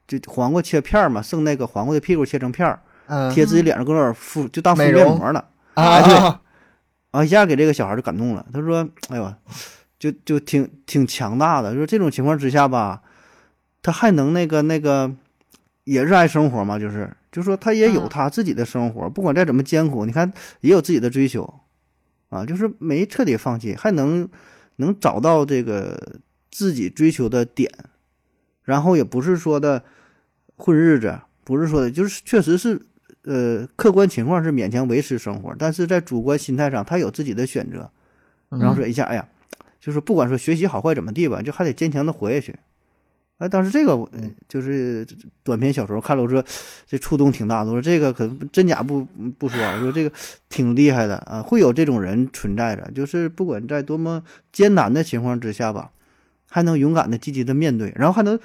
[0.07, 5.44] 就黄瓜切片儿嘛，剩那个黄瓜的屁股切成片儿，嗯贴自己脸上搁那儿敷，就当敷面膜了。
[5.75, 6.38] 啊，对
[7.11, 8.47] 啊啊，一下给这个小孩就感动了。
[8.53, 9.35] 他说：“哎呦，
[9.99, 11.75] 就就挺挺强大的。
[11.75, 13.03] 说这种情况之下吧，
[13.83, 15.11] 他还能那个那个
[15.85, 21.61] 也热爱生活嘛，就是就说他也有嗯他自己的生活，不管再怎么艰苦，你看也有自己的追求
[22.29, 24.29] 啊，就是没彻底放弃，还能
[24.77, 27.73] 能找到这个自己追求的点，
[28.64, 29.83] 然后也不是说的
[30.57, 32.81] 混日子，不是说的，就是确实是
[33.29, 37.91] 呃，客观情况是勉强维持生活，但是在主观心态上，他有自己的选择。
[38.49, 39.29] 然后说一下，哎呀，
[39.79, 42.57] 就是不管说学习好坏怎么地吧，就还得坚强的活下去，
[43.37, 45.07] 哎，当时这个我嗯就是
[45.43, 46.43] 短篇小说看了，我说
[46.87, 47.71] 这触动挺大的。
[47.71, 49.05] 我说这个可能真假不
[49.38, 50.11] 不说啊，我说这个
[50.49, 55.91] 挺厉害的啊，会有这种人存在着，就是不管在多么艰难的情况之下吧，
[56.49, 58.41] 还能勇敢的、积极的面对，然后还能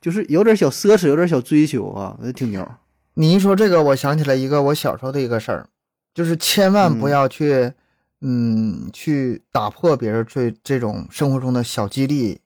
[0.00, 2.64] 就是有点小奢侈，有点小追求啊，挺牛。
[3.20, 5.68] 你一说这个，我想起来一个我小时候的一个事儿，
[6.14, 7.72] 就是千万不要去，
[8.20, 12.40] 嗯，去打破别人对这种生活中的小激励、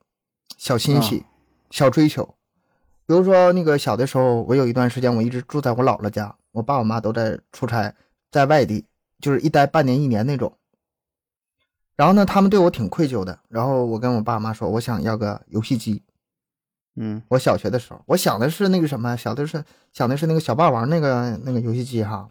[0.56, 1.26] 小欣喜、
[1.68, 2.24] 小追求。
[3.04, 7.94] 比如说，那个小的时候，我有一段时间我一直住在我姥姥家，我爸我妈都在出差，
[8.30, 8.86] 在外地，
[9.20, 10.56] 就是一待半年一年那种。
[11.96, 13.38] 然后呢，他们对我挺愧疚的。
[13.50, 16.02] 然后我跟我爸妈说，我想要个游戏机。
[16.96, 22.28] 嗯我小学的时候，我想的是那个什么，想的是想的是那个小霸王那个那个游戏机哈。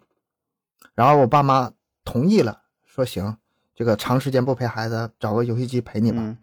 [0.94, 1.70] 然后我爸妈
[2.04, 3.36] 同意了，说行，
[3.74, 6.18] 这个长时间不陪孩子，找个游戏机陪你吧。
[6.20, 6.36] 嗯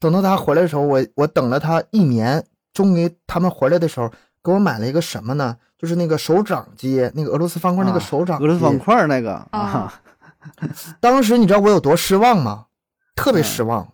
[0.00, 4.12] 等到他回来的时候，我我等了他一年，终于他们回来的时候，
[4.42, 5.56] 给我买了一个什么呢？
[5.78, 8.44] 就是那个手掌机，那个俄罗斯方块那个啊手掌机。
[8.44, 10.02] 俄罗斯方块那个啊啊，
[11.00, 12.66] 当时你知道我有多失望吗？
[13.16, 13.90] 特别失望。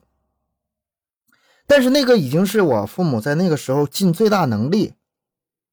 [1.71, 4.93] 但是那个已经是我父母在那个时候尽最大能力，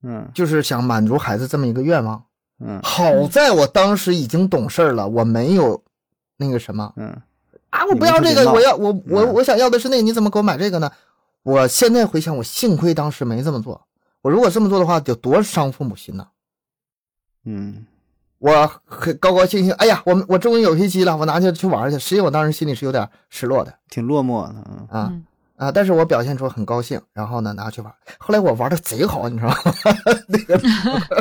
[0.04, 0.30] 嗯。
[0.32, 2.24] 就是想满足孩子这么一个愿望。
[2.60, 2.80] 嗯。
[2.84, 5.84] 好在我当时已经懂事了，我没有
[6.38, 6.94] 那个什么。
[6.98, 7.20] 嗯。
[7.72, 9.34] 啊，我不要这个，我要我我嗯。
[9.34, 10.92] 我想要的是那个，你怎么给我买这个呢？
[11.42, 13.82] 我现在回想，我幸亏当时没这么做。
[14.22, 16.28] 我如果这么做的话，得多伤父母心呐！
[17.46, 17.88] 嗯。
[18.38, 21.98] 我很高高兴兴，哎呀，我我终于有游戏机了，我拿去去玩去。
[21.98, 23.74] 实际我当时心里是有点失落的。
[23.90, 24.88] 挺落寞的，嗯。
[24.92, 25.10] 啊。
[25.12, 25.26] 嗯
[25.58, 25.72] 啊！
[25.72, 27.92] 但是我表现出很高兴，然后呢拿去玩。
[28.20, 29.56] 后来我玩的贼好，你知道吗？
[30.30, 30.60] 那个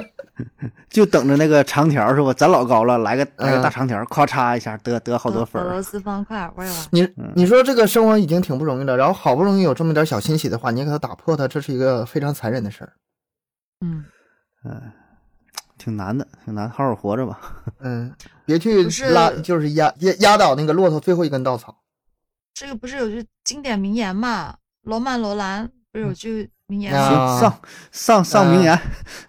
[0.90, 2.32] 就等着那个长条是吧？
[2.34, 5.82] 咱老高了，来个来个嗯大长条，咔嚓一下得得好多分儿俄罗。
[5.82, 6.78] 斯方块，我也玩。
[6.90, 12.92] 你嗯你说这个生活已经挺不容易了，然后好不容易有这么点小欣喜的话，你给他打破它，这是一个非常残忍的事儿。
[13.80, 14.04] 嗯，
[14.64, 14.82] 嗯，
[15.78, 17.40] 挺难的，挺难，好好活着吧。
[17.80, 18.12] 嗯，
[18.44, 21.74] 别去拉，就是压压压倒那个骆驼最后一根稻草。
[22.58, 24.54] 这个不是有句经典名言嘛？
[24.84, 27.38] 罗曼·罗兰不是有句名言啊吗？
[27.38, 27.40] 行，
[27.92, 28.80] 上上上名言，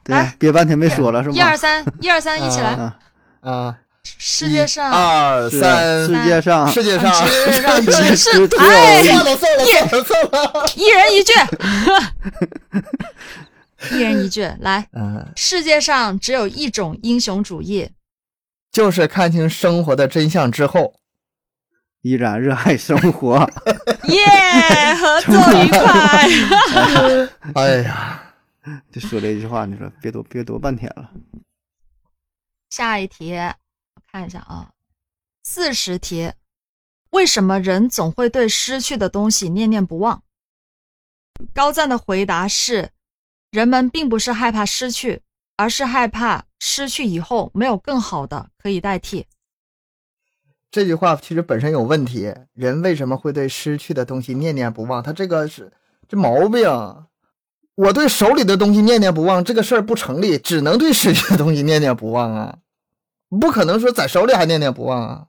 [0.02, 1.58] 对来，憋半天没说了是吗一二？
[1.58, 2.70] 三，一二三，一起来！
[2.70, 2.98] 啊，
[3.44, 10.70] 啊，世界上，二三，世界上世界上，世界上只 只是只哎有算了算了算了算了。
[10.78, 11.34] 一人一句，
[13.98, 17.90] 一人一句，来，嗯，世界上只有一种英雄主义，
[18.72, 20.94] 就是看清生活的真相之后，
[22.02, 23.40] 依然热爱生活。
[24.08, 24.24] 耶，
[24.96, 25.34] 合作
[25.64, 27.54] 愉 快。
[27.56, 28.34] 哎呀，
[28.92, 31.12] 就说这一句话，你说别多别多半天了。
[32.70, 34.72] 下一题，我看一下啊，
[35.44, 36.34] 四十题，
[37.12, 40.24] 为什么人总会对失去的东西念念不忘？
[41.54, 42.92] 高赞的回答是：
[43.52, 45.22] 人们并不是害怕失去，
[45.56, 49.26] 而是害怕失去以后没有更好的可以代替。
[50.78, 52.32] 这句话其实本身有问题。
[52.54, 55.02] 人为什么会对失去的东西念念不忘？
[55.02, 55.74] 他这个是
[56.08, 56.70] 这毛病。
[57.74, 62.60] 我对手里的东西念念不忘，这个事儿不成立，只能对失去的东西念念不忘啊，
[63.42, 65.26] 不可能说在手里还念念不忘啊。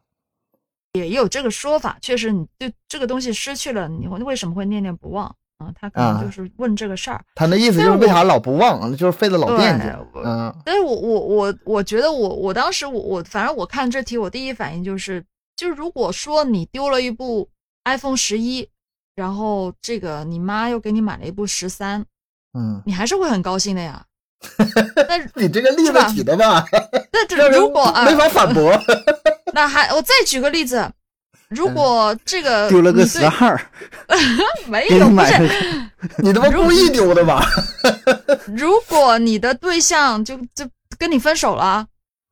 [0.92, 5.72] 也有这个说法，确实，你对这个东西失去了，你会为什么会念念不忘啊？
[5.80, 7.24] 他可能啊就是问这个事儿。
[7.34, 9.86] 他那意思就是为啥老不忘，就是费了老惦记
[10.24, 15.22] 嗯但是我我我我觉得我我当时我我反正我看这题，我第一反应就是，
[15.58, 17.50] 就如果说你丢了一部
[17.84, 18.68] iPhone 十一，
[19.16, 22.06] 然后这个你妈又给你买了一部十三，
[22.56, 24.04] 嗯，你还是会很高兴的呀。
[25.08, 26.64] 但你这个例子举的吧，
[27.12, 28.72] 那这 如果啊，没法反驳。
[29.52, 30.88] 那还我再举个例子，
[31.48, 33.60] 如果这个丢了个十二，
[34.68, 35.08] 没有
[36.18, 37.44] 你他妈故意丢的吧？
[38.46, 40.64] 如果你的对象就就
[40.96, 41.88] 跟你分手了。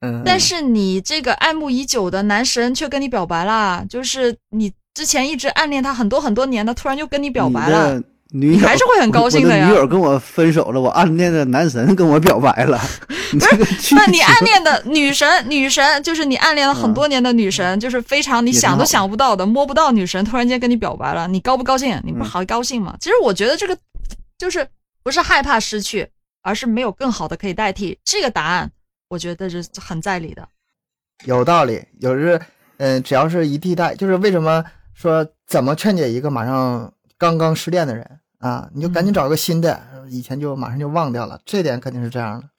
[0.07, 12.81] 嗯，但是你这个爱慕已久的男神却跟你表白啦，就是你之前一直暗恋他很多很多年的，突然就跟你表白了，你的女友你还是会很高兴的呀我的女友跟我分手了，我暗恋的男神跟我表白了，
[13.33, 22.01] 你这个去那你暗恋的女神，女神就是你暗恋了很多年的女神，就是非常你想都想不到的摸不到女神，突然间跟你表白了，你高不高兴？
[22.05, 22.97] 你不嗯好高兴吗？
[23.01, 23.77] 其实我觉得这个
[24.39, 24.67] 就是
[25.05, 26.09] 不是害怕失去，
[26.43, 27.97] 而是没有更好的可以代替。
[28.05, 28.71] 这个答案
[29.09, 30.49] 我觉得是很在理的。
[31.25, 32.41] 有道理，有时，
[32.79, 39.81] 嗯、只要是一替代，就是为什么说怎么劝解一个马上刚刚失恋的人啊，你就赶紧找个新的，
[40.11, 42.51] 以前就马上就忘掉了，这点肯定是这样的。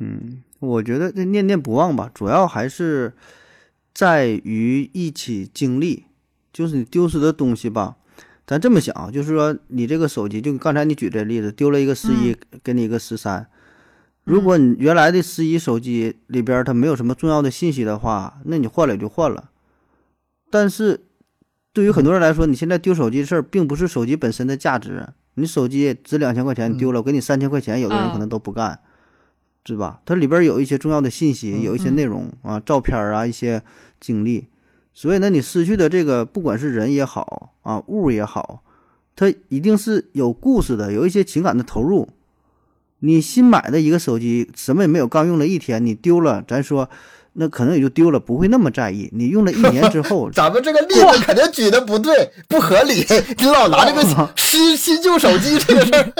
[0.00, 3.12] 嗯，我觉得这念念不忘吧，主要还是
[3.94, 6.06] 在于一起经历，
[6.52, 7.96] 就是你丢失的东西吧，
[8.44, 13.46] 咱这么想啊，就是说你这个手机，就刚才你举这例子，丢了一个十一，给你一个十三。
[14.24, 19.50] 如果你原来的十一手机里边它没有什么重要的信息的话，那你换了也就换了。
[20.48, 21.00] 但是
[21.72, 25.08] 对于很多人来说，你现在丢手机的事儿，并不是手机本身的价值。
[25.34, 28.78] 你手机值两千块钱，丢了，我给你三千块钱，有的人可能都不干，
[29.64, 30.00] 是吧？
[30.04, 33.62] 它里边有一些重要的信息，有一些内容啊，照片啊，一些
[33.98, 34.46] 经历。
[34.92, 38.62] 所以呢，你失去的这个，不管是人也好啊，物也好，
[39.16, 42.08] 它一定是有故事的，有一些情感的投入。
[43.02, 46.88] 你新买的一个手机，什么也没有，刚用了一天，你丢了，咱说。
[47.34, 49.08] 那可能也就丢了，不会那么在意。
[49.10, 53.06] 你用了一年之后， 咱们这个例子肯定举的不对，不合理。
[53.40, 54.02] 你老拿这个
[54.36, 56.12] 新新旧手机这个事儿，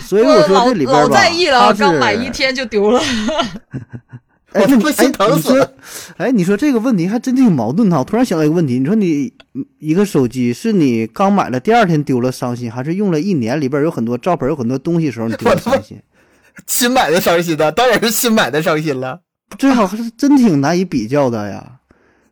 [0.00, 2.98] 所以我说这里边吧，老在意了，刚买一天就丢了。
[4.56, 5.72] 哎，不心疼死了。
[6.16, 7.98] 哎，你说这个问题还真挺矛盾哈。
[7.98, 9.32] 我突然想到一个问题，你说你
[9.78, 16.00] 一个手机是你刚买了第二天丢了伤心，还是用了一年里边有很多照片、有很多东西时候你丢了伤心？
[16.66, 19.20] 新买的伤心的，当然是新买的伤心了。
[19.58, 21.72] 这好像是真挺难以比较的呀！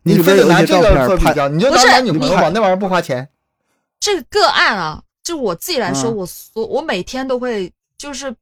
[0.03, 3.27] 你非得拿这个做比较，你就拿男女朋友吧，那玩意儿不花钱。
[3.99, 8.35] 这个个案啊，就我自己来说，我我我每天都会就是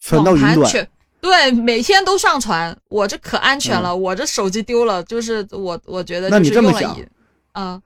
[0.00, 0.88] 传到云端，
[1.20, 2.76] 对，每天都上传。
[2.88, 6.28] 我这可安全了，我这手机丢了，就是我我觉得。
[6.28, 6.96] 那你这么想
[7.52, 7.80] 啊？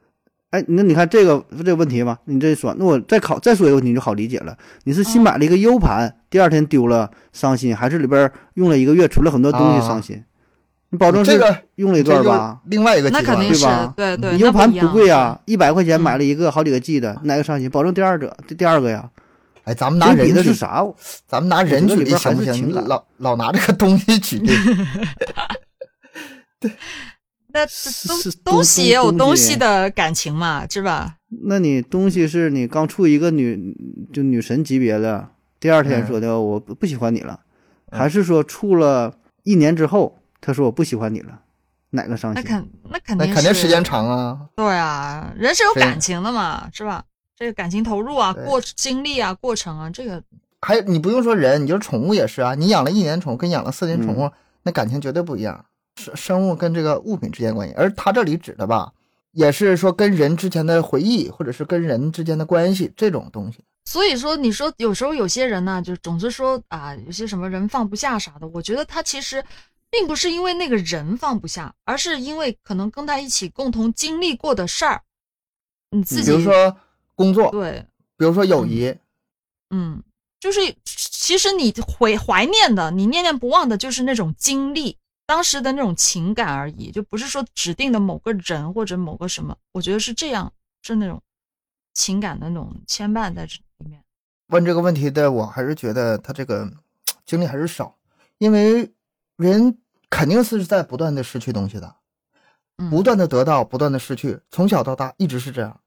[0.50, 4.54] 哎，那你看这个这个问题吧，你这说，那我再考再说一个问题就好理解了。
[4.84, 10.22] 你是新买了一个 U 盘，第二天丢了伤心，还是里边用了一个月存了很多东西伤心？
[10.90, 12.60] 你保证这个用了一段吧？
[12.66, 13.66] 另外一个那肯定是
[13.96, 14.36] 对对。
[14.36, 17.70] U 盘不贵啊，一百块钱买了一个好几个 G 的，哪个伤心？
[17.70, 19.08] 保证第二者第第二个呀。
[19.64, 20.84] 哎，咱们拿人的是啥？
[21.26, 22.70] 咱们拿人举例行不行？
[22.72, 24.52] 老老拿这个东西举例。
[26.60, 26.70] 对。
[27.54, 27.66] 那
[28.08, 31.16] 东东西也有东西的感情嘛，是吧？
[31.44, 33.76] 那你东西是你刚处一个女
[34.10, 35.28] 就女神级别的，
[35.60, 37.40] 第二天说的我不喜欢你了，
[37.90, 41.40] 还是说处了一年之后他说我不喜欢你了，
[41.90, 42.42] 哪个伤心？
[42.42, 44.48] 那肯那肯定那肯定时间长啊。
[44.56, 47.04] 对啊，人是有感情的嘛，是吧？
[47.36, 50.22] 这个感情投入啊，过经历啊，过程啊，这个
[50.60, 54.30] 还你不用说人，你就是宠物也是啊，你养了一年宠物跟养了四年宠物，
[54.62, 55.64] 那感情绝对不一样。
[55.96, 58.92] 生生物跟这个物品之间关系，而他这里指的吧，
[59.32, 63.58] 也是说跟人之前的回忆，或者是跟人之间的关系这种东西。
[63.84, 68.46] 所以说，你说有时候有些人呢，就总是说啊，有些什么人放不下啥的。
[68.48, 69.44] 我觉得他其实
[69.90, 75.02] 并不是因为那个人放不下，而是因为可能跟他一起共同经历过的事儿，
[75.90, 76.76] 你自己，比如说
[77.14, 77.86] 工作，对，
[78.16, 78.94] 比如说友谊，
[79.70, 80.02] 嗯，
[80.40, 84.98] 就是其实你怀怀念的，你念念不忘的，就是那种经历。
[85.24, 90.52] 当时的那种情感而已，就不是说指定的某个人或者某个什么，我觉得是这样，
[90.82, 91.22] 是那种
[91.94, 94.02] 情感的那种牵绊在这里面。
[94.48, 96.70] 问这个问题的，我还是觉得他这个
[97.24, 97.96] 经历还是少，
[98.38, 98.92] 因为
[99.36, 99.78] 人
[100.10, 101.96] 肯定是在不断的失去东西的，
[102.90, 105.80] 不断的得到，不断的失去，从小到大一直是这样。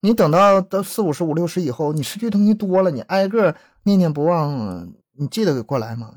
[0.00, 6.14] 你等到到四五十五六十以后，你失去东西多了，你挨个念念不忘，你记得过来吗？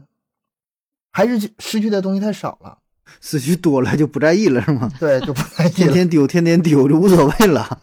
[1.11, 2.79] 还是失去的东西太少了，
[3.21, 4.89] 失去多了就不在意了，是吗？
[4.99, 7.81] 对，就不在意， 天天丢，天天丢就无所谓了，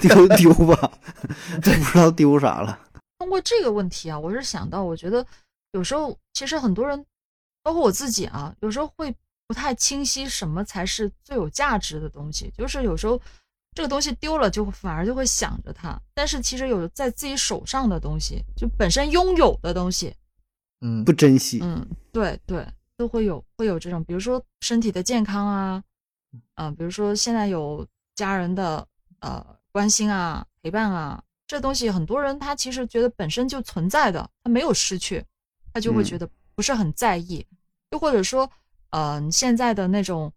[0.00, 0.92] 丢丢吧，
[1.62, 2.78] 不知道丢啥了。
[3.18, 5.26] 通过这个问题啊，我是想到，我觉得
[5.72, 7.04] 有时候其实很多人，
[7.62, 9.12] 包括我自己啊，有时候会
[9.48, 12.52] 不太清晰什么才是最有价值的东西。
[12.56, 13.20] 就是有时候
[13.74, 16.00] 这个东西丢了，就反而就会想着它。
[16.14, 20.14] 但是其实有在自己手上的东西，就本身拥有的东西。
[20.80, 21.58] 嗯，不珍惜。
[21.62, 22.66] 嗯，对对，
[22.96, 25.82] 都会有会有这种，比如说身体的健康啊，
[26.54, 28.86] 嗯，比如说现在有家人的
[29.20, 35.24] 呃关心啊、陪伴啊，这东西很多人他其实觉得本身就存在的，他没有失去，
[35.72, 37.44] 他就会觉得不是很在意。
[37.90, 38.48] 又或者说，
[38.90, 40.32] 呃，现在的那种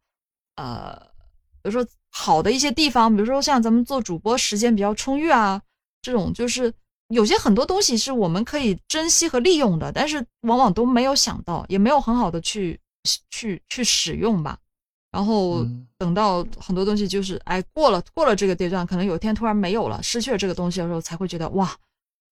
[0.55, 0.95] 呃，
[1.61, 5.61] 比如说好的一些地方，比如说像咱们做主播时间比较充裕啊，
[6.01, 6.73] 这种就是。
[7.09, 12.77] 有些很多东西是我们可以珍惜和利用的，但是往往都没有想到，也没有很好的去
[13.29, 14.59] 去去使用吧。
[15.09, 15.65] 然后
[15.97, 21.73] 等到很多东西就是哎过了过了这个阶段，可能有一天突然没有了，失去了这个东西的时候，才会觉得哇，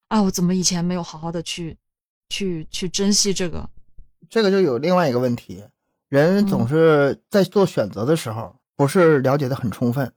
[0.10, 1.78] 啊我怎么以前没有好好的去
[2.28, 3.70] 去去珍惜这个？
[4.30, 5.64] 这个就有另外一个问题，
[6.10, 10.12] 人总是在做选择的时候不是了解的很充分。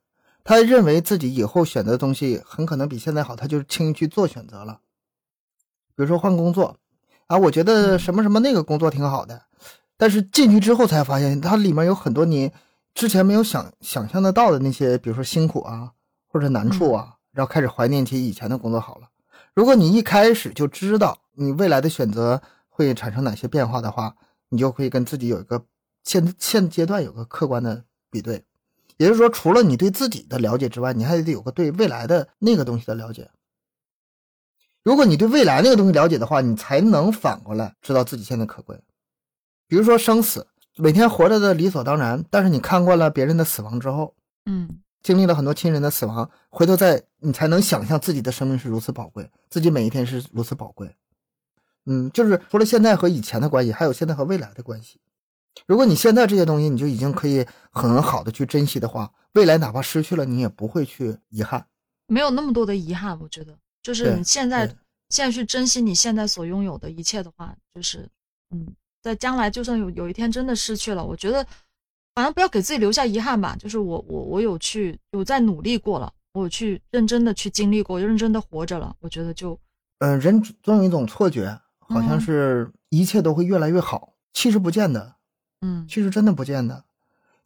[0.44, 4.80] 他认为自己以后选择的东西很可能比现在好，他就轻易去做选择了。
[5.94, 6.76] 比如说换工作，
[7.26, 9.42] 啊，我觉得什么什么那个工作挺好的，
[9.96, 12.50] 但是进去之后才发现，它里面有很多你
[12.94, 15.92] 之前没有想想象得到的那些，比如说辛苦啊，
[16.28, 19.08] 或者难处啊，然后开始怀念起以前的工作好了。
[19.54, 24.14] 如果你一开始就知道你未来的选择会产生哪些变化的话，
[24.48, 25.64] 你就可以跟自己有一个
[26.04, 28.44] 现现阶段有个客观的比对。
[28.96, 33.30] 也就是说，除了你对自己的了解之外，你还得有个对未来的那个东西的了解。
[34.82, 38.80] 如果你对未来那个东西了解的话，你才能反过来知道自己现在可贵。
[39.68, 40.46] 比如说生死，
[40.76, 44.14] 每天活着的理所当然，但是你看惯了别人的死亡之后，
[44.46, 50.96] 嗯经历了很多亲人的死亡，回头再你才能想象自己的生命是如此宝贵，自己每一天是如此宝贵。
[51.86, 55.00] 嗯，就是除了现在和以前的关系，还有现在和未来的关系。
[55.66, 61.66] 如果你现在这些东西你就已经可以很好的去珍惜的话，未来哪怕失去了，你也不会去遗憾。
[62.06, 64.66] 没有那么多的遗憾，我觉得就是你现在
[65.10, 68.08] 现在去珍惜你现在所拥有的一切的话，就是
[68.50, 68.66] 嗯，
[69.02, 71.44] 在将来就算有有一天真的失去了，我觉得
[72.14, 73.56] 反正不要给自己留下遗憾吧。
[73.58, 79.58] 就是我我我有去有在努力过了，我去认真的去经历过，认真的活着了，我觉得就
[79.98, 85.16] 嗯、人总有一种错觉，好像嗯是一切都会越来越好，其实不见得。
[85.60, 86.84] 嗯其实真的不见得。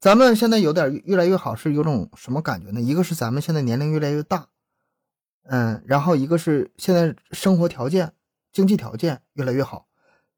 [0.00, 2.80] 咱们现在有点越来越好，是有种什么感觉呢？
[2.80, 4.48] 一个是咱们现在年龄越来越大，
[5.44, 8.12] 嗯，然后一个是现在生活条件、
[8.52, 9.86] 经济条件越来越好，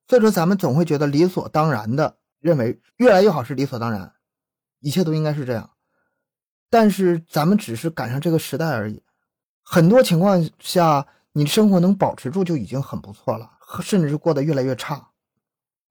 [0.06, 4.12] 所以说咱们总会觉得理所当然的认为越来越好是理所当然，
[4.80, 5.70] 一切都应该是这样。
[6.68, 9.02] 但是咱们只是赶上这个时代而已，
[9.62, 15.08] 很多情况下，你生活能保持住就已经很不错了，甚至是过得越来越差。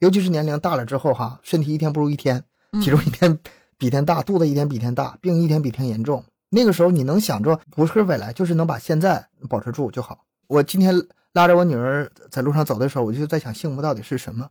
[0.03, 2.43] 尤其是年龄大了之后，哈，身体一天不如一天，
[2.73, 3.39] 嗯 体重一天
[3.77, 6.21] 比一天大，肚子一天比一天大，病一天比一天严重。
[6.49, 10.25] 那个时候你能想着不是未来，就是能把现在保持住就好。
[10.47, 10.93] 我今天
[11.31, 14.49] 拉着我女儿在路上走的时候，我就在想幸福到底是什么？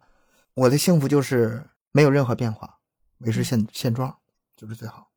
[0.55, 2.79] 我的幸福就是没有任何变化，
[3.19, 4.13] 维持现现状
[4.57, 5.09] 就是最好。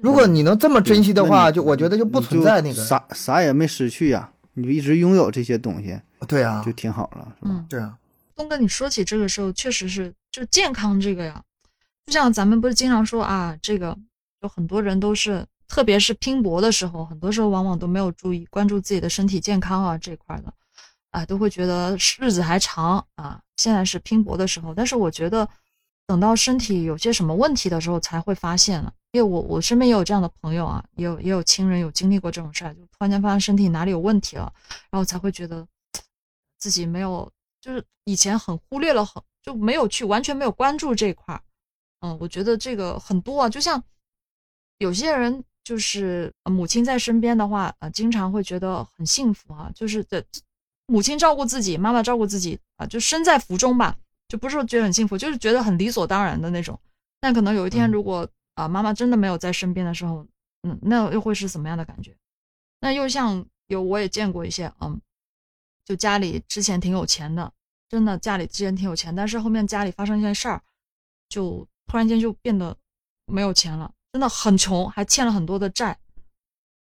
[0.00, 2.82] 如果你能这么珍惜的话，就我觉得就不存在那个。
[2.82, 7.50] 啥啥也没失去呀，你就一直拥有这些东西，对啊就，挺好了，是吧？
[7.52, 7.96] 嗯，对啊，
[8.34, 11.42] 东哥，你说起这个时候，确实是就健康这个呀，
[12.06, 13.96] 就像咱们不是经常说啊，这个
[14.40, 20.52] 有很多人都是，特别是拼搏的时候，很多时候往往都没有注意关注自己的身体健康啊这块的，
[21.10, 25.48] 啊，都会觉得日子还长啊，现在是拼搏的时候，但是我觉得
[26.06, 34.52] 等到身体有些什么问题的时候才会发现了，因为我我身边也有这样的朋友啊，也有也有亲人有经历过这种事儿，就突然间发现身体哪里有问题了，
[34.90, 35.66] 然后才会觉得
[36.58, 37.30] 自己没有
[37.64, 41.40] 就是以前很忽略了很就没有去完全没有关注这一块儿，
[42.00, 43.82] 嗯，我觉得这个很多啊，就像
[44.76, 50.22] 有些人就是呃母亲在身边的话，呃，经常会觉得很幸福啊，就是的
[50.88, 53.96] 母亲照顾自己，妈妈照顾自己啊，就身在福中吧，
[54.28, 56.78] 就不是说觉得很幸福，就是觉得很理所当然的那种。
[57.18, 60.26] 但可能有一天，嗯如果啊、妈妈真的没有在身边的时候，
[60.64, 62.14] 嗯，那又会是什么样的感觉？
[62.80, 65.00] 那又像有我也见过一些，嗯，
[65.84, 67.52] 就家里之前挺有钱的，
[67.88, 70.62] 真的家里之前挺有钱，但是后面家里发生一件事儿，
[71.28, 72.76] 就突然间就变得
[73.26, 75.98] 没有钱了，真的很穷，还欠了很多的债，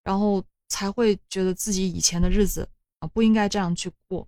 [0.03, 2.69] 然后才会觉得自己以前的日子
[2.99, 4.27] 啊不应该这样去过，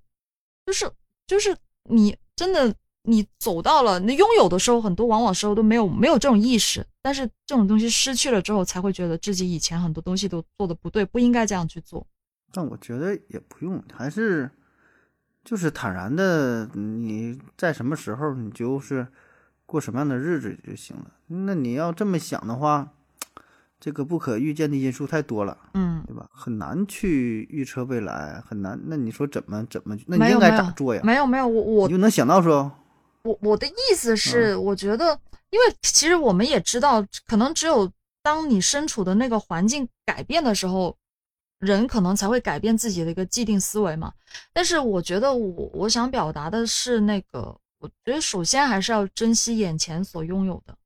[0.65, 0.91] 就是
[1.27, 12.07] 就是你真的你走到了你拥有的时候，很多往往时候都没有没有这种意识，但是这种东西失去了之后，才会觉得自己以前很多东西都做的不对，不应该这样去做。
[12.53, 14.51] 但我觉得也不用，还是
[15.45, 19.07] 就是坦然的，你在什么时候你就是
[19.67, 21.07] 过什么样的日子就行了。
[21.27, 22.89] 那你要这么想的话，
[23.81, 26.29] 这个不可预见的因素太多了，嗯，对吧？
[26.31, 28.79] 很难去预测未来，很难。
[28.85, 29.97] 那你说怎么怎么？
[30.07, 31.01] 那你应该咋做呀？
[31.03, 32.71] 没有没有，我我你就能想到说，
[33.23, 35.19] 我我的意思是，我觉得，
[35.49, 37.91] 因为其实我们也知道，可能只有
[38.23, 40.95] 当你身处的那个环境改变的时候，
[41.61, 44.13] 人可能才会改变自己的一个既定思维嘛。
[44.53, 50.77] 但是我觉得我我想表达的是那个，我觉得首先还是要珍惜眼前所拥有的，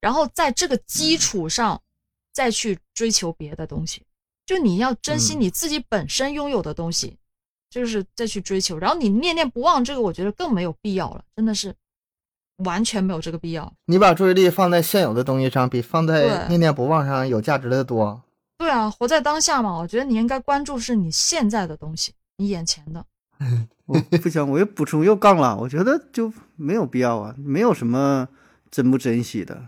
[0.00, 1.82] 然后在这个基础上
[2.32, 4.02] 再去追求别的东西。
[4.44, 7.16] 就你要珍惜嗯你自己本身拥有的东西，
[7.70, 8.76] 就是再去追求。
[8.78, 11.74] 然后你念念不忘这个，我觉得更没有必要了，真的是
[12.58, 13.72] 完全没有这个必要。
[13.86, 18.22] 你把注意力放在现有的东西上，比放在念念不忘上有价值的多。
[18.62, 23.04] 对啊，活在当下嘛，我觉得你应该关注是你现在的东西，你眼前的。
[23.86, 25.56] 我不行，我又补充又杠了。
[25.56, 28.28] 我觉得就没有必要啊，没有什么
[28.70, 29.66] 珍不珍惜的。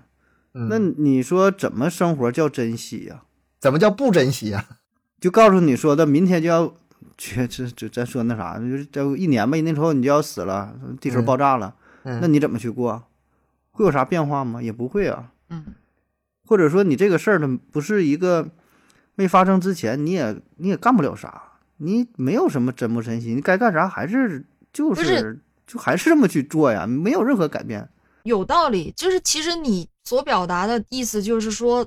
[0.54, 3.24] 嗯那你说怎么生活叫珍惜呀、
[3.58, 4.64] 怎么叫不珍惜呀、
[5.20, 6.72] 就告诉你说的，明天就要
[7.18, 11.74] 去，这这咱说那啥，就是再有一年吧，一年之后你就要死了，地球嗯爆炸了，
[12.04, 13.02] 嗯，那你怎么去过？
[13.72, 14.62] 会有啥变化吗？
[14.62, 15.32] 也不会啊。
[15.48, 15.74] 嗯
[16.46, 18.50] 或者说你这个事儿呢，不是一个
[19.14, 21.42] 没发生之前，你也你也干不了啥，
[21.76, 27.88] 你没有什么真不真心，你该干啥还是就不是就还是这么去做呀，没有任何改变。
[28.24, 31.86] 有道理，就是其实你所表达的意思就是说，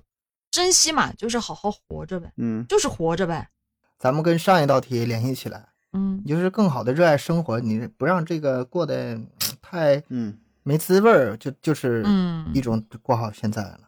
[0.51, 3.49] 珍惜嘛，就是好好活着呗，嗯就是活着呗。
[3.97, 9.27] 咱们跟上一道题联系起来，嗯你就是更好的热爱生活，你不让这个过得嗯
[9.61, 13.79] 太嗯没滋味儿，就就是嗯一，种过好现在了。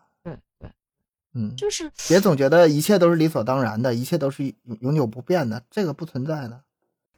[1.34, 6.62] 嗯，就是别总觉得一切都是理所当然的，一切都是永永久不变的，这个不存在的。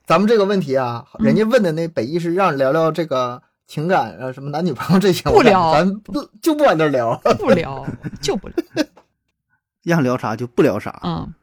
[0.06, 7.16] 咱们这个问题啊，嗯人家问的那本意是让聊聊这个情感啊，什么男女朋友这些，不聊咱不就不往那聊。
[7.40, 7.88] 不聊
[8.22, 8.56] 就不聊。
[9.84, 11.00] 让聊啥就不聊啥。
[11.04, 11.34] 嗯，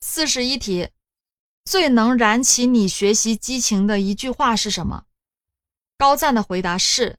[0.00, 0.90] 四十一题，
[1.64, 5.04] 最能燃起你学习激情的一句话是什么？
[5.96, 7.16] 高赞的回答是：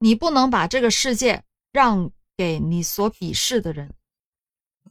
[0.00, 3.94] 你不能把这个世界让给你所鄙视的人。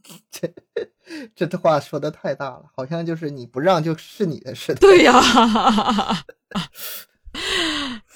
[1.34, 4.78] 这这话说的太大了，好像就是你不让就是你的似的。
[4.80, 5.20] 对呀，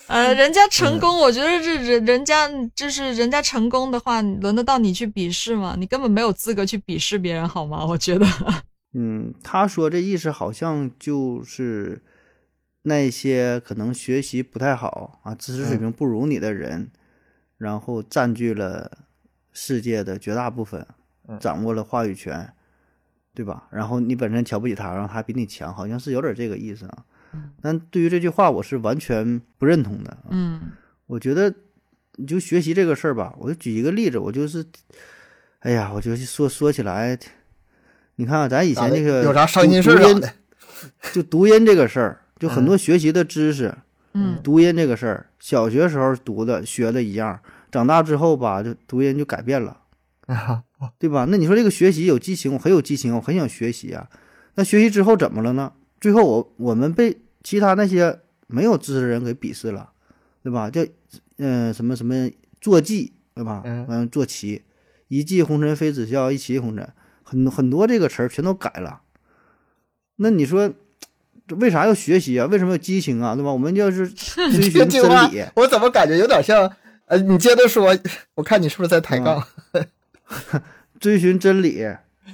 [0.07, 5.75] 呃，人家成功，我觉得这人人家就是人家成功的话，轮得到你去鄙视吗？
[5.79, 7.85] 你根本没有资格去鄙视别人，好吗？
[7.85, 8.27] 我觉得，
[8.93, 12.03] 嗯，他说这意思好像就是
[12.83, 16.91] 那些可能学习不太好啊，知识水平不如你的人，
[17.57, 18.99] 然后占据了
[19.53, 20.95] 世界的绝大部分，嗯
[21.41, 22.53] 掌握了话语权，
[23.35, 23.69] 对吧？
[23.71, 27.05] 然后你本身瞧不起他，然后他比你强，好像是有点这个意思啊。
[27.61, 30.11] 但对于这句话，我是完全不认同的。
[30.11, 30.61] 啊嗯
[31.07, 31.53] 我觉得
[32.17, 34.65] 你就学习这个事儿吧，我就举一个例子，我就是，
[35.59, 37.19] 哎呀，我就说说起来，
[38.17, 40.33] 你看啊咱以前这个有啥伤心事儿？
[41.13, 43.75] 就读音这个事儿，就很多学习的知识，
[44.15, 47.39] 嗯读音这个事儿，小学时候读的学的一样，
[47.71, 49.81] 长大之后吧，就读音就改变了，
[50.27, 50.63] 啊，
[50.99, 51.27] 对吧？
[51.29, 54.09] 那你说这个学习有激情，我很有激情，我很想学习啊。
[54.57, 55.73] 那学习之后怎么了呢？
[56.01, 59.91] 最后我我们被其他那些没有知识的人给鄙视了，
[60.43, 60.71] 对吧？
[60.71, 60.85] 叫
[61.39, 62.31] 嗯、什么什么
[62.61, 63.63] 坐骑，对吧？
[63.65, 64.63] 嗯嗯，坐骑，
[65.09, 66.89] 一骑红尘妃子笑，一骑红尘，
[67.23, 69.01] 很很多这个词儿全都改了。
[70.17, 70.73] 那你说
[71.49, 72.47] 这为啥要学习啊？
[72.47, 73.35] 为什么要激情啊？
[73.35, 73.53] 对吧？
[73.53, 76.71] 我们要是 追这寻真理，我怎么感觉有点像？
[77.07, 77.95] 呃，你接着说，
[78.35, 79.47] 我看你是不是在抬杠？
[81.01, 81.85] 追寻真理，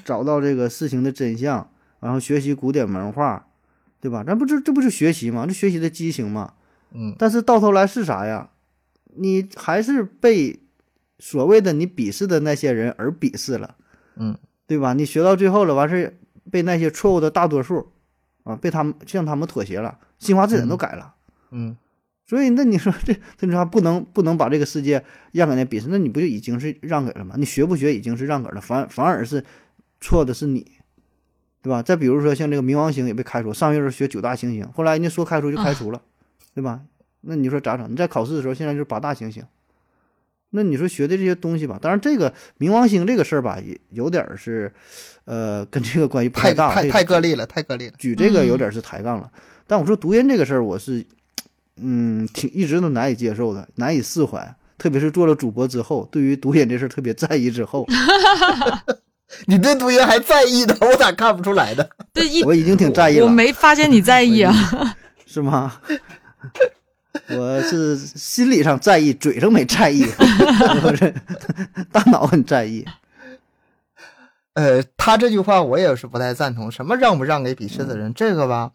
[0.04, 1.70] 找到这个事情的真相，
[2.00, 3.46] 然后学习古典文化，
[4.00, 4.22] 对吧？
[4.24, 5.46] 咱不这这不就学习吗？
[5.46, 6.54] 这学习的激情嘛。
[6.92, 8.50] 嗯，但是到头来是啥呀？
[9.16, 10.60] 你还是被
[11.18, 13.74] 所谓的你鄙视的那些人而鄙视了，
[14.16, 14.36] 嗯，
[14.66, 14.92] 对吧？
[14.92, 16.14] 你学到最后了，完事儿
[16.50, 17.92] 被那些错误的大多数
[18.44, 21.14] 啊，被他们向他们妥协了，新华字典都改了。
[21.50, 21.76] 嗯，
[22.30, 25.02] 所以，那你说这这句话不能不能把这个世界
[25.32, 27.34] 让给那鄙视，那你不就已经是让给了吗？
[27.36, 29.44] 你学不学已经是让给了，反反而是
[30.00, 30.64] 错的是你，
[31.60, 31.82] 对吧？
[31.82, 36.00] 再比如说像这个冥王星也被开除，上学时候学九大行星，后来人家说开除就开除了，
[36.54, 36.82] 对吧？
[37.22, 37.90] 那你说咋整？
[37.90, 39.42] 你在考试的时候现在就是八大行星，
[40.50, 44.72] 那你说学的这些东西吧，当然这个冥王星这个事儿吧，也有点儿是，
[45.24, 47.94] 呃，跟这个关系不太太大，太太个例了，太个例了。
[47.98, 49.28] 举这个有嗯点是抬杠了。
[49.66, 51.04] 但我说读音这个事儿，我是，
[51.82, 54.54] 嗯，挺一直都难以接受的，难以释怀。
[54.78, 57.86] 特别是做了主播之后，对于读音这事儿特别在意之后，
[59.46, 61.88] 你对读音还在意的，我咋看不出来的？
[62.12, 64.54] 对，一我已经挺在意了，我没发现你在意啊。
[65.26, 65.80] 是吗？
[67.28, 70.06] 我是心理上在意，嘴上没在意，
[71.92, 72.84] 大脑很在意。
[74.54, 76.70] 呃，他这句话我也是不太赞同。
[76.70, 78.12] 什么让不让给鄙视的人？
[78.14, 78.72] 这个吧，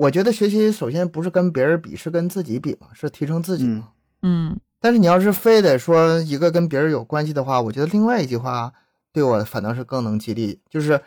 [0.00, 3.90] 我觉得学习首先不是跟别人比，是跟自己比嘛，是提升自己嘛。
[4.22, 8.72] 嗯但是你要是非得说一个跟别人有关系的话，我觉得另外一句话
[9.12, 11.02] 对我反倒是更能激励，就是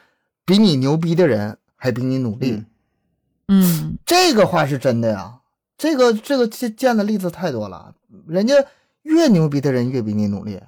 [0.45, 2.51] 比你牛逼的人还比你努力。
[2.51, 2.65] 嗯
[3.47, 5.39] 嗯这个话是真的呀，
[5.75, 7.95] 这个这个见见的例子太多了，
[8.27, 8.53] 人家
[9.01, 10.59] 越牛逼的人越比你努力。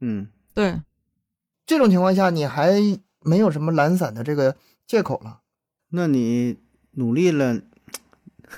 [0.00, 0.80] 嗯，对，
[1.66, 2.80] 这种情况下，你还
[3.20, 4.56] 没有什么懒散的这个
[4.86, 5.40] 借口了。
[5.90, 6.56] 那你
[6.92, 7.60] 努力了，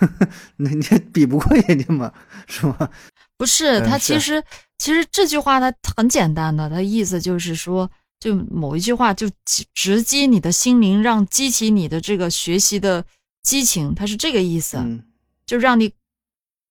[0.57, 0.83] 那 你
[1.13, 2.13] 比不过人家嘛？
[2.47, 2.91] 是吧？
[3.37, 4.43] 不是他其实
[4.79, 13.05] 其实这句话他很简单的，他意思就是说，就某一句话就直直击你的心灵，让激起你的这个学习的
[13.43, 15.05] 激情，他是这个意思，嗯
[15.45, 15.93] 就让你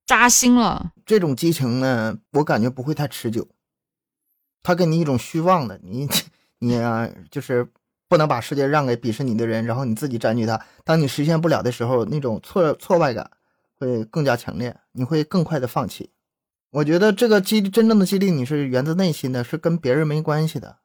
[0.05, 0.91] 扎心了。
[1.05, 3.47] 这种激情呢，我感觉不会太持久，
[4.63, 6.07] 他给你一种虚妄的，你
[6.59, 7.67] 你啊，就是
[8.15, 10.57] 不能把世界让给鄙视你的人，然后你自己占据它。
[10.85, 13.29] 当你实现不了的时候，那种挫挫败感
[13.77, 16.11] 会更加强烈，你会更快的放弃。
[16.71, 20.77] 我觉得这个激真正的激励你是源自内心的，是跟别人没关系的。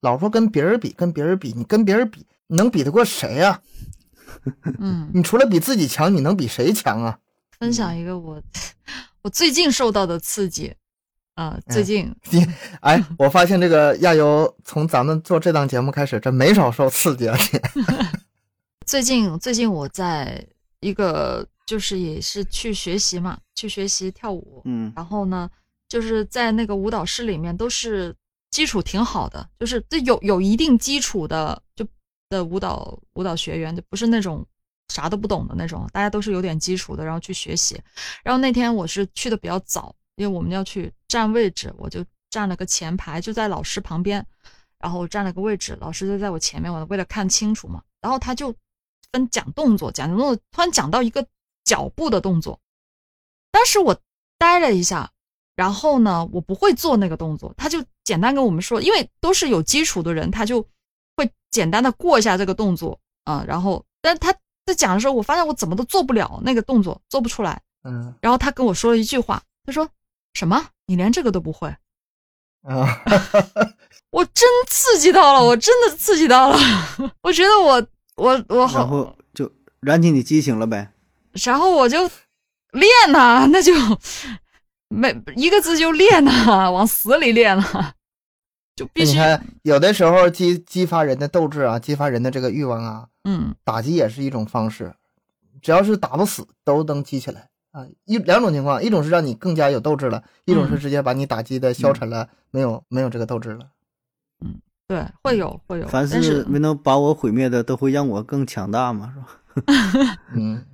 [0.00, 3.60] 老说跟别人比，跟别人比，你跟别人比，你能比得过谁呀、
[4.78, 7.18] 嗯，你除了比自己强，你能比谁强啊？
[7.58, 8.40] 分享一个我
[9.22, 10.72] 我最近受到的刺激
[11.40, 12.46] 啊、最近你
[12.82, 17.34] 哎，我发现这个亚游从咱们做这档节目开始，这没少受刺激啊！
[17.74, 17.82] 你
[18.84, 20.46] 最近最近我在
[20.80, 25.50] 一个就是也是去学习嘛，去学习跳舞，嗯然后呢，
[25.88, 28.14] 就是在那个舞蹈室里面都是
[28.50, 31.86] 基础挺好的，就是这有有一定基础的就
[32.28, 34.46] 的舞蹈舞蹈学员，就不是那种
[34.88, 37.80] 啥都不懂的那种，大家都是有点基础的，然后去学习。
[38.22, 44.24] 然后那天我是去的比较早，因为我们要去占位置，我就占了个前排，就在老师旁边，
[44.78, 48.54] 然后我占了个位置，老师就在我前面，我为了看清楚嘛，然后他就
[49.12, 51.26] 分讲动作，讲动作，突然讲到一个
[51.64, 52.60] 脚步的动作，
[53.50, 53.98] 当时我
[54.36, 55.10] 呆了一下，
[55.56, 60.60] 然后呢，我不会做那个动作，他就简单跟我们说，因为都是有基础的人，他就
[61.16, 64.34] 会简单的过一下这个动作啊、然后，但他
[64.66, 67.62] 在讲的时候，我发现我怎么都做不了那个动作，做不出来。
[67.84, 68.14] 嗯。
[68.20, 69.88] 然后他跟我说了一句话，他说
[70.34, 70.68] ：“什么？
[70.86, 71.68] 你连这个都不会
[72.62, 73.02] 啊，？”
[74.10, 76.58] 我真刺激到了，我真的刺激到了。
[77.22, 79.50] 我觉得我我我然，后就
[79.80, 80.92] 燃起你激情了呗。
[81.44, 81.98] 然后我就
[82.72, 83.72] 练呐、那就
[84.88, 87.94] 没一个字就练呐、往死里练了，
[88.74, 94.94] 就必须你看，有的时候激激发人的斗志啊，激发人的这个欲望啊，嗯打击也是一种方式。
[95.62, 97.86] 只要是打不死，都能激起来啊。
[98.04, 103.66] 一两种情况，一种是让你更加有斗志了，一种是直接把你打击的消沉了，没有没有这个斗志了。
[104.44, 110.16] 嗯对会有会有，凡但是没能把我毁灭的，都会让我更强大嘛，是吧？
[110.34, 110.66] 嗯，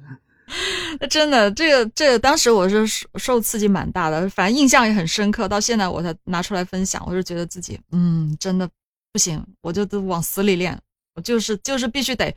[1.10, 7.04] 真的，这个这个，当时我是受受刺激蛮大的，反正印象也很深刻，到现在我才拿出来分享。
[7.06, 8.66] 我就觉得自己，嗯，真的
[9.12, 10.80] 不行，我就都往死里练，
[11.14, 12.34] 我就是就是必须得，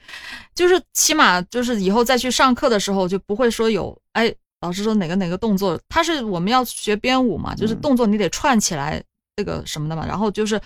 [0.54, 9.02] 就是起码就是以后再去上课的时候，就不会说有哎，老师说哪个哪个动作，他是我们要学编舞嘛，就是嗯动作你得串起来
[9.36, 10.60] 这个什么的嘛，然后就是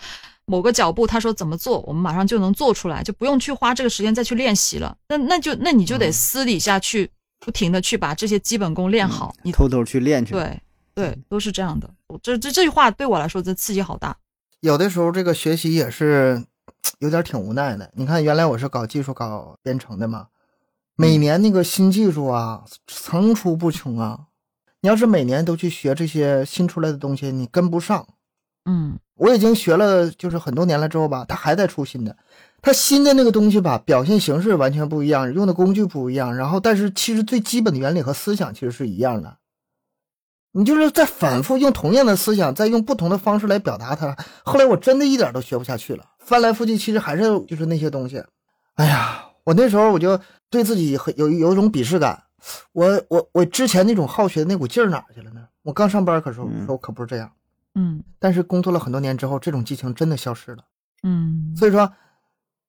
[0.46, 4.98] 某个脚步，他说怎么做，我们马上就能做出来，就不用去花这个时间再去练习了。
[5.08, 10.32] 那那就那你就得嗯私底下去不停的去把这些基本功练好，你偷偷去练去。
[10.34, 10.60] 对
[10.96, 11.90] 对都是这样的。
[12.08, 14.16] 我这这这句话对我来说，这刺激好大。
[14.62, 16.44] 有的时候这个学习也是
[17.00, 17.92] 有点挺无奈的。
[17.96, 20.28] 你看，原来我是搞技术、搞编程的嘛，
[21.04, 24.28] 每年那个新技术啊层出不穷啊。
[24.80, 28.08] 你要是每年都去学这些新出来的东西，你跟不上。
[28.66, 32.16] 嗯我已经学了，就是很多年了之后吧，它还在出新的。
[32.62, 39.38] 它新的那个东西吧，表现形式完全不一样，用的工具不一样，然后但是其实最基本的原理和思想其实是一样的。
[40.54, 44.16] 你就是在反复用同样的思想，再用不同的方式来表达它。
[44.44, 48.24] 后来我真的一点都学不下去了，翻来覆去其实还是就是那些东西。
[48.76, 50.20] 哎呀，我那时候我就
[50.50, 52.24] 对自己很有有一种鄙视感。
[52.74, 55.48] 我我我之前那种好学的那股劲儿哪去了呢？
[55.62, 57.32] 我刚上班可时候嗯时候可不是这样。
[57.76, 60.64] 嗯但是工作了很多年之后，这种激情真的消失了。
[61.04, 61.92] 嗯所以说，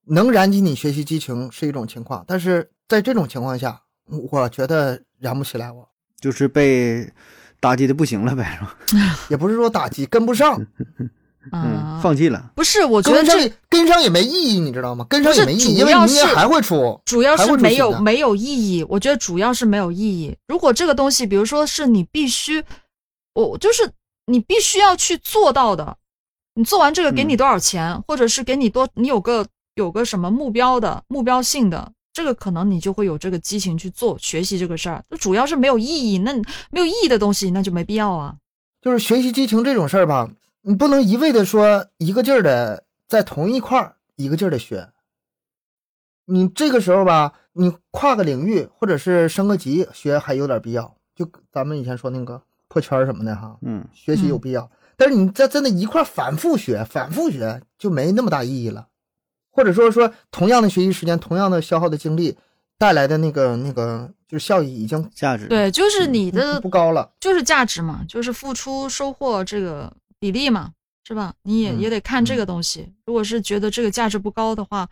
[0.07, 5.89] 能燃起你学习激情是一种情况，但是在这种情况下，我觉得燃不起来我。
[6.21, 7.13] 就是被
[7.61, 8.59] 打击的不行了呗，
[8.89, 9.19] 是吧？
[9.29, 10.65] 也不是说打击跟不上，
[11.53, 12.51] 嗯，啊，放弃了。
[12.55, 15.05] 不是，我觉得这跟上也跟上也没意义，你知道吗？
[15.09, 17.01] 跟上也没意义，因为主要是明年还会出。
[17.05, 20.37] 主要是没有没有意义，我觉得主要是没有意义。
[20.49, 22.63] 如果这个东西，比如说是你必须，
[23.35, 23.91] 我就是
[24.27, 25.97] 你必须要去做到的，
[26.55, 35.05] 你做完这个给你嗯多少钱，或者是给你多，你有个有个什么目标的目标性的，这个可能你就会有这个激情去做学习这个事儿。
[35.19, 36.33] 主要是没有意义，那
[36.71, 38.35] 没有意义的东西，那就没必要啊。
[38.81, 40.29] 就是学习激情这种事儿吧，
[40.67, 44.89] 你不能一味的说一个劲儿的在同一块儿一个劲儿的学。
[46.25, 54.71] 你这个时候吧，你跨个领域或者是升个级学还有点必要，就咱们以前说那个破圈儿什么的哈，嗯，学习有必要。
[54.97, 58.89] 但是你在在那一块反复学，反复学就没那么大意义了。
[59.51, 62.39] 或者说说同样的学习时间，同样的消耗的精力
[62.79, 65.47] 带来的那个那个就是效益已经价值。
[65.47, 67.13] 对，就是你不的不高了。
[67.21, 69.93] 就是价值嘛，就是付出收获这个
[70.25, 70.73] 比例嘛，
[71.07, 71.35] 是吧？
[71.43, 72.91] 你也、嗯也得看这个东西。
[73.05, 74.89] 如果是觉得这个价值不高的话，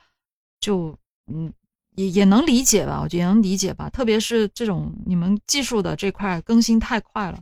[0.61, 0.95] 就
[1.33, 1.51] 嗯
[1.95, 3.89] 也也能理解吧，我觉得也能理解吧。
[3.89, 7.39] 特别是这种你们技术的这块更新太快了，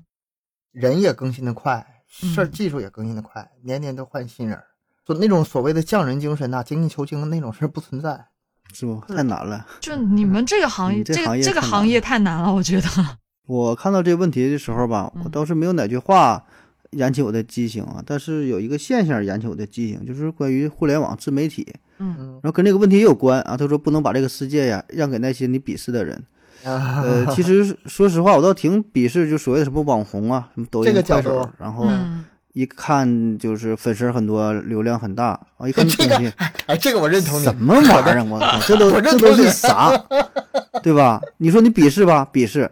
[0.71, 4.57] 人也更新的快，事儿嗯技术也更新的快，年年都换新人。
[5.05, 8.25] 就那种所谓的匠人精神呐、精益求精的那种事儿不存在。
[8.73, 9.67] 是不太难了。
[9.81, 12.87] 就你们这个行业，你这这个这个行业太难了，我觉得。
[13.49, 16.47] 我看到这个问题的时候吧，嗯我倒是没有哪句话
[16.97, 21.67] 燃起我的激情啊，但是有一个现象燃起我的激情，就是关于互联网自媒体，
[21.99, 23.57] 嗯然后跟这个问题也有关啊。
[23.57, 26.23] 他说不能把这个世界呀让给那些你鄙视的人。
[26.65, 32.23] 啊，呃，其实说实话，我倒挺鄙视就所谓的什么网红啊，什么抖音、这个角快手，然后嗯，
[32.53, 36.33] 一看就是粉丝很多，流量很大啊，一看这 这个东西
[36.67, 37.57] 哎，这个我认同你什。
[37.57, 38.27] 么玩意儿啊！
[38.29, 39.91] 我靠，这都 这都是啥？
[40.83, 41.19] 对吧？
[41.39, 42.71] 你说你鄙视吧，鄙视，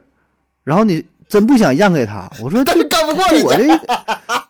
[0.65, 3.81] 然后你真不想让给他， 我说这但是干不过就我，这，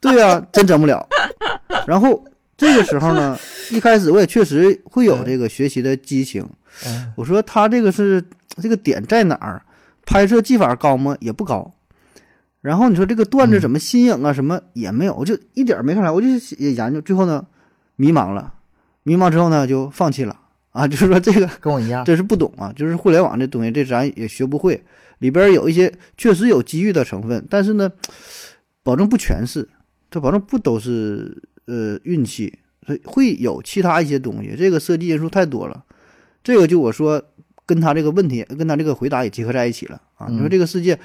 [0.00, 1.06] 对呀、真整不了。
[1.86, 2.24] 然后
[2.56, 3.38] 这个时候呢，
[3.70, 6.48] 一开始我也确实会有这个学习的激情。
[6.86, 8.22] 嗯我说他这个是
[8.62, 9.62] 这个点在哪儿？
[10.06, 11.16] 拍摄技法高吗？
[11.20, 11.74] 也不高。
[12.60, 14.32] 然后你说这个段子怎么新颖啊？
[14.32, 16.10] 什么也没有，我就一点没看出来。
[16.10, 17.44] 我就也研究，最后呢，
[17.96, 18.54] 迷茫了，
[19.02, 20.36] 迷茫之后呢，就放弃了
[20.70, 20.86] 啊。
[20.86, 22.04] 就是说这个跟我一样。
[22.04, 24.82] 真是不懂啊，就是互联网这东西，这咱也学不会。
[25.18, 27.90] 里边有一些确实有机遇的成分，但是呢，
[28.82, 29.68] 保证不全是，
[30.10, 34.54] 它保证不都是呃运气，所以会有其他一些东西。
[34.56, 35.84] 这个设计因素太多了，
[36.42, 37.22] 这个就我说
[37.66, 40.28] 跟他这个问题，跟他这个回答也结合在一起了啊。
[40.28, 40.98] 你说嗯这个世界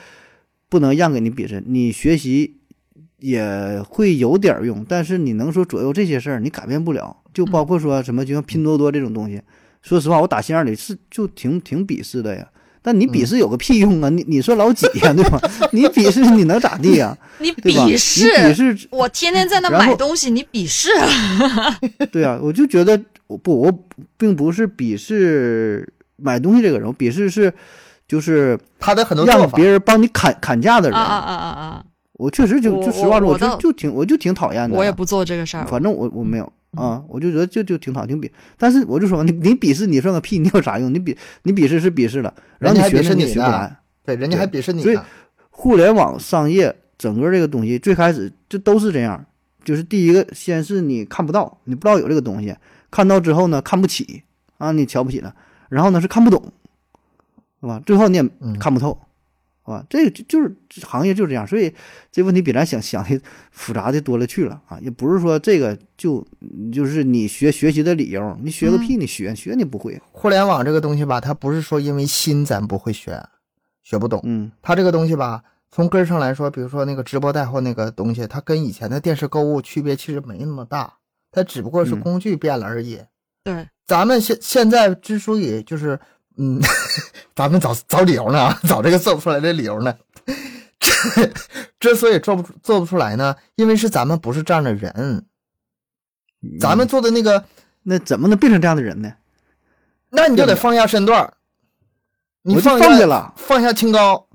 [0.70, 2.58] 不能让给你鄙视，你学习
[3.18, 7.18] 也会有点儿用，但是你能说左右这些事儿，你改变不了。
[7.34, 9.42] 就包括说什么，就像拼多多这种东西，
[9.82, 12.48] 说实话，我打心眼里是就挺挺鄙视的呀。
[12.86, 14.10] 但你鄙视有个屁用啊！
[14.10, 15.40] 你你说老几呀， 对吧？
[15.72, 17.18] 你鄙视你能咋地呀？
[17.40, 17.86] 你对吧？
[17.86, 20.90] 你鄙视鄙视，我天天在那买东西，你鄙视？
[22.12, 23.80] 对啊，我就觉得我不，我
[24.18, 27.52] 并不是鄙视买东西这个人，我鄙视是
[28.08, 31.00] 就是他的很多让别，人帮你砍砍价的人。
[31.00, 31.84] 啊啊啊啊啊！
[32.14, 34.78] 我确实就就实话说，我就就挺我就挺讨厌的。
[34.78, 35.66] 我也不做这个事儿。
[35.66, 40.94] 反正我我没有啊，我就觉得就就挺讨挺鄙，但是我就说你 你鄙视你算个屁，你有啥用？
[40.94, 43.26] 你鄙你鄙视是鄙视了，然后人家还鄙视你。
[44.06, 44.98] 对，人家还鄙视你所以。
[45.56, 49.24] 互联网商业整个这个东西最开始就都是这样，
[49.64, 52.56] 就是第一个先是你看不到，你不知道有这个东西，
[52.90, 54.24] 看到之后呢看不起
[54.58, 55.34] 啊，你瞧不起了，
[55.70, 56.42] 然后呢是看不懂，
[57.62, 57.80] 是吧？
[57.86, 59.13] 最后你也嗯看不透，是
[59.72, 59.86] 吧？
[59.90, 61.74] 这个就就是行业就这样，所以
[62.12, 64.78] 这问题比咱想想的复杂的多了去了啊！
[64.82, 66.26] 也不是说这个就
[66.72, 73.24] 就是你学学习的理由，你学个屁，你学学你不会，互联网这个东西吧，它不是说因为新咱不会学，
[73.82, 74.20] 学不懂。
[74.24, 75.42] 嗯它这个东西吧，
[75.72, 80.94] 从根儿上来说，比如说那个直播带货那个东西，它跟以前的电视购物区别其实没那么大，
[81.32, 83.00] 它只不过是嗯工具变了而已。
[83.46, 86.00] 对，咱们现现在之所以就是，
[86.38, 86.60] 嗯，
[87.36, 89.94] 咱们找找理由呢， 找这个做不出来的理由呢。
[90.80, 91.32] 这
[91.80, 95.26] 之所以做不出做不出来呢，因为是咱们不是这样的人，
[96.60, 97.46] 咱们嗯做的那个，
[97.84, 99.12] 那怎么能变成这样的人呢？
[100.10, 101.34] 那你就得放下身段儿，
[102.44, 104.28] 你放放下了，放下清高，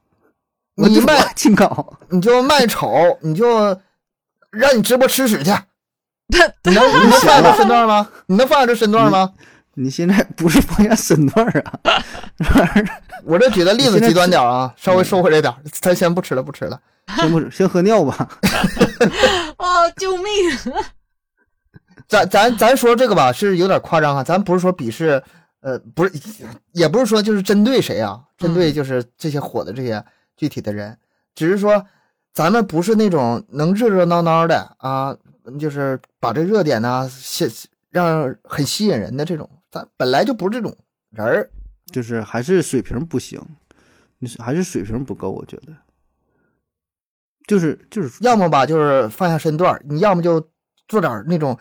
[0.77, 1.99] 我就你卖 清高。
[2.11, 3.79] 你就卖丑，你就
[4.51, 5.51] 让你直播吃屎去。
[6.29, 6.39] 你
[6.75, 8.11] 能你能放下这身段吗？
[8.27, 9.33] 你能放下这身段吗？
[9.81, 11.81] 你现在 不是放下身段儿啊？
[13.25, 16.81] 我这举的例子极端点儿啊，稍微收回来点儿，咱先不吃了，不吃了。
[17.17, 18.29] 先不先喝尿吧。
[19.57, 20.25] 哦，救命！
[22.07, 25.23] 咱咱咱说这个吧，是有点夸张啊，咱不是说鄙视，
[25.61, 26.13] 呃，不是，
[26.73, 30.05] 也不是说就是针对谁啊，针对就是这些火的这些
[30.37, 30.97] 具体的人，
[31.35, 31.85] 只是说
[32.35, 35.17] 咱们不是那种能热热闹闹的啊，
[35.59, 37.49] 就是把这热点呢，吸
[37.91, 40.77] 让很吸引人的这种，咱本来就不是这种
[41.11, 41.51] 人儿。
[41.87, 43.41] 就是还是水平不行，
[44.19, 45.75] 你是还是水平不够，我觉得。
[47.47, 50.51] 就是就是要么吧，就是放下身段儿，你要么就
[50.87, 51.59] 做点儿那种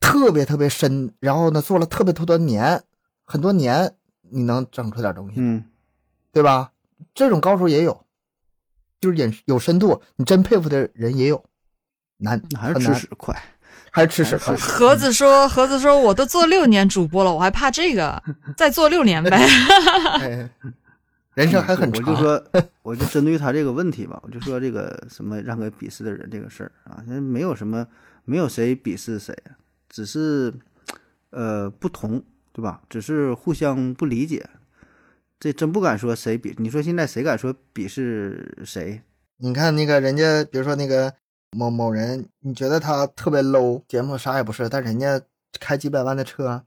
[0.00, 2.82] 特别特别深，然后呢，做了特别多的年，
[3.26, 3.94] 很多年，
[4.30, 5.62] 你能整出点东西，嗯，
[6.32, 6.72] 对吧？
[7.12, 8.06] 这种高手也有，
[8.98, 11.44] 就是有有深度，你真佩服的人也有，
[12.16, 13.38] 难，还是快。
[13.96, 14.62] 还是吃屎快还是。
[14.62, 18.22] 吃屎盒子说：“盒子说，我都做六年主播了，我还怕这个？
[18.54, 19.30] 再做六年呗。
[20.20, 20.50] 哎，
[21.32, 22.02] 人生还很长。
[22.04, 22.44] 我就说，
[22.82, 27.86] 我就针对他这个问题吧，我就说这个什么让给鄙视的人这个事儿啊，现在没有什么，
[28.26, 29.34] 没有谁鄙视谁，
[29.88, 30.52] 只是
[31.30, 32.22] 呃不同，
[32.52, 32.82] 对吧？
[32.90, 34.46] 只是互相不理解。
[35.40, 39.00] 这真不敢说谁鄙，你说现在谁敢说鄙视谁？
[39.38, 41.12] 你看那个人家，比如说那个
[41.56, 45.18] 某某人，你觉得他特别 low，节目啥也不是，但人家
[45.58, 46.62] 开几百万的车，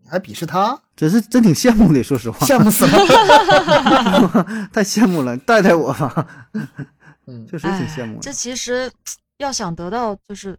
[0.00, 2.92] 你还鄙视他，真是真挺羡慕的，说实话，羡慕死了。
[4.72, 6.50] 太羡慕了，带带我吧，
[7.26, 8.32] 嗯，确实挺羡慕哎这。
[8.32, 8.90] 其实
[9.38, 10.56] 要想得到就是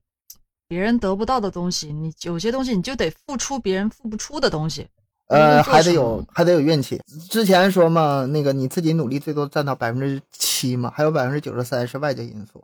[0.68, 4.88] 别人得不到的东西，你有些东西你就得付出别人付不出的东西。
[5.30, 7.00] 呃，还得有还得有运气。
[7.30, 12.64] 之前说嘛，那个你自己努力最多占到百分之七嘛，还有百分之九十三是外界因素。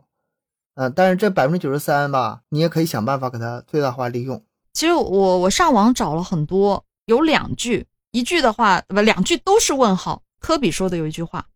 [0.76, 4.42] 嗯、但是这百分之九十三吧，你也可以想办法给它最大化利用。
[4.72, 10.22] 其实我我上网找了很多，有两句，一句的话不两句都是问号。
[10.38, 11.46] 科比说的有一句话，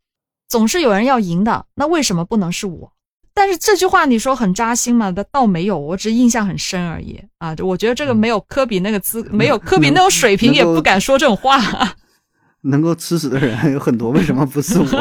[0.49, 2.93] 总是有人要赢的，那为什么不能是我？
[3.33, 5.12] 但是这句话你说很扎心吗？
[5.31, 7.55] 倒没有，我只是印象很深而已啊。
[7.61, 11.61] 我觉得这个没有科比那个资，没有科比那种水平，也不敢说这种话。
[12.62, 14.85] 能够吃屎的人有很多，为什么不是我？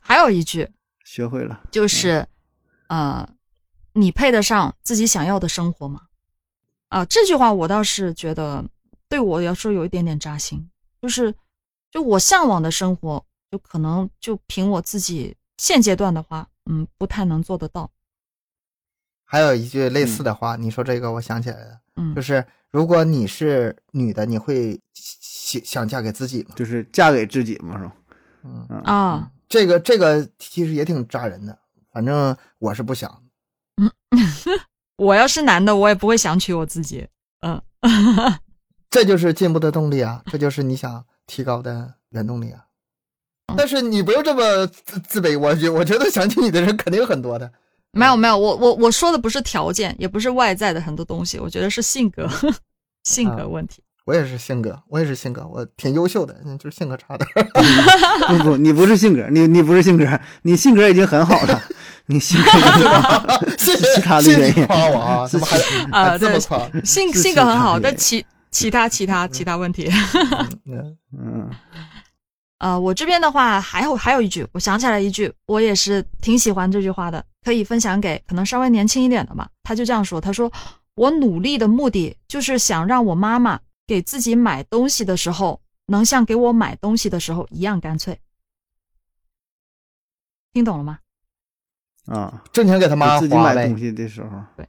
[0.00, 0.68] 还有一句，
[1.10, 2.24] 学会了，就是，
[2.86, 3.28] 呃，
[3.94, 6.02] 你配得上自己想要的生活吗？
[6.86, 8.64] 啊，这句话我倒是觉得
[9.08, 10.70] 对我来说有一点点扎心，
[11.02, 11.34] 就是，
[11.90, 17.90] 就我向往的生活，就可能就凭我自己现阶段的话，嗯，不太能做得到，
[19.24, 26.54] 还有一句类似的话，你说这个我想起来了，嗯就，是如果你是女的，你会想想嫁给自己吗？
[26.54, 27.96] 就是嫁给自己吗，是吧？
[28.44, 31.58] 嗯，嗯啊，这个这个其实也挺扎人的，
[31.92, 33.22] 反正我是不想。
[33.76, 33.90] 嗯
[34.96, 37.06] 我要是男的，我也不会想娶我自己，
[37.40, 37.60] 嗯，
[38.88, 42.64] 这就是进步的动力啊，这就是你想提高的原动力啊。
[43.56, 47.50] 但是你不用这么自自卑，我觉我觉得想起你的人肯定很多的。
[47.90, 52.28] 没有没有，我我我说的不是条件，也不是外在的很多东西，我觉得是性格，
[53.02, 53.82] 性格问题。
[54.10, 57.28] 我也是性格，我也是性格，我挺优秀的，嗯就是性格差点。
[58.26, 60.04] 不不，你不是性格，你你不是性格，
[60.42, 61.62] 你性格已经很好了，
[62.06, 65.56] 你性格已经很好了谢是其他的谢原因谢夸我啊， 怎么还
[65.92, 66.68] 啊这么对夸？
[66.82, 69.88] 性性格很好，但其其他其他其他问题，
[70.66, 71.50] 嗯嗯
[72.58, 79.48] 呃，我这边的话还有还有一句，我想起来一句，我也是挺喜欢这句话的，可以分享给可能稍微年轻一点的吧。
[79.62, 80.50] 他就这样说，他说
[80.96, 83.58] 我努力的目的就是想让我妈妈
[83.90, 88.20] 给自己买东西的时候，能像给我买东西的时候一样干脆。
[90.52, 91.00] 听懂了吗？
[92.06, 93.76] 啊，挣钱给他妈自己花呗买东。
[93.76, 94.68] 西的时候，对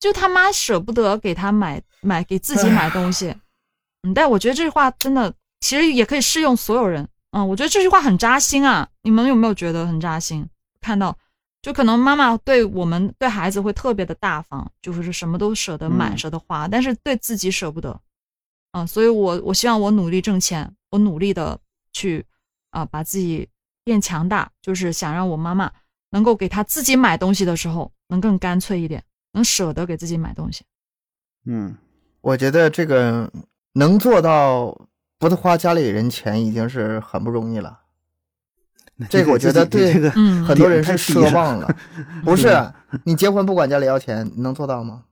[0.00, 3.32] 就他妈舍不得给他买买给自己买东西，
[4.02, 10.48] 嗯，但我觉得这句话真的其实也可以适用所有人，嗯，我觉得这句话很扎心啊，你们有没有觉得很扎心？
[10.80, 11.16] 看到
[11.66, 18.00] 就可能妈妈对我们对孩子会特别的大方，就是什么都舍得买嗯舍得花，但是对自己舍不得，
[18.70, 21.58] 啊，所以我我希望我努力挣钱，我努力的
[21.92, 22.24] 去
[22.70, 23.48] 啊把自己
[23.82, 25.72] 变强大，就是想让我妈妈
[26.10, 29.02] 能够给她自己买东西的时候能更干脆一点。
[29.32, 30.64] 能舍得给自己买东西。
[31.46, 31.76] 嗯，
[32.20, 33.28] 我觉得这个
[33.72, 34.86] 能做到
[35.18, 37.80] 不花家里人钱，已经是很不容易了。
[39.10, 41.68] 这个我觉得对这个嗯，很多人是奢望了，
[42.24, 42.48] 不是？
[43.04, 45.02] 你结婚不管家里要钱，你能做到吗？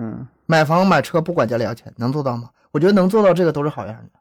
[0.00, 2.50] 嗯，买房买车不管家里要钱，能做到吗？
[2.72, 4.20] 我觉得能做到这个都是好样的。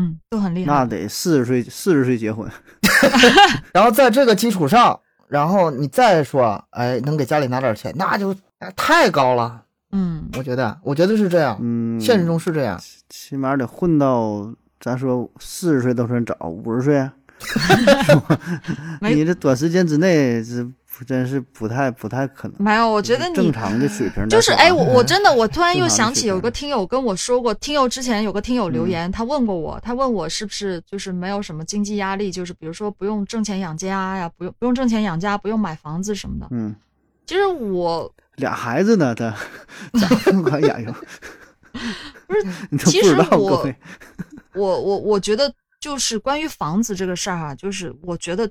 [0.00, 0.72] 嗯，都很厉害。
[0.72, 2.48] 那得四十岁四十岁结婚，
[3.72, 9.64] 然后在这个基础上，然后你再说，哎，能给家里拿点钱，那就哎太高了。
[9.92, 12.80] 嗯，我觉得，我觉得是这样，嗯，现实中是这样。
[13.08, 17.10] 起码得混到咱说四十岁都算早，五十岁
[19.00, 20.66] 你这短时间之内是
[21.06, 22.62] 真是不太不太可能。
[22.62, 36.46] 没有，我觉得你正常的水平就是哎，我我真的我突然又想起有个听友跟我说过，听友之前有个听友留嗯言，他问过我，他问我是不是就是没有什么经济压力，就是比如说不用挣钱养家呀，不用不用挣钱养家，不用买房子什么的。
[36.50, 36.74] 嗯，
[37.26, 39.34] 其实我俩孩子呢，他？
[42.26, 42.44] 不是，
[42.84, 43.66] 其实我。
[44.52, 45.48] 我我我觉得
[45.80, 48.48] 就是关于房子这个事儿啊，就是我觉得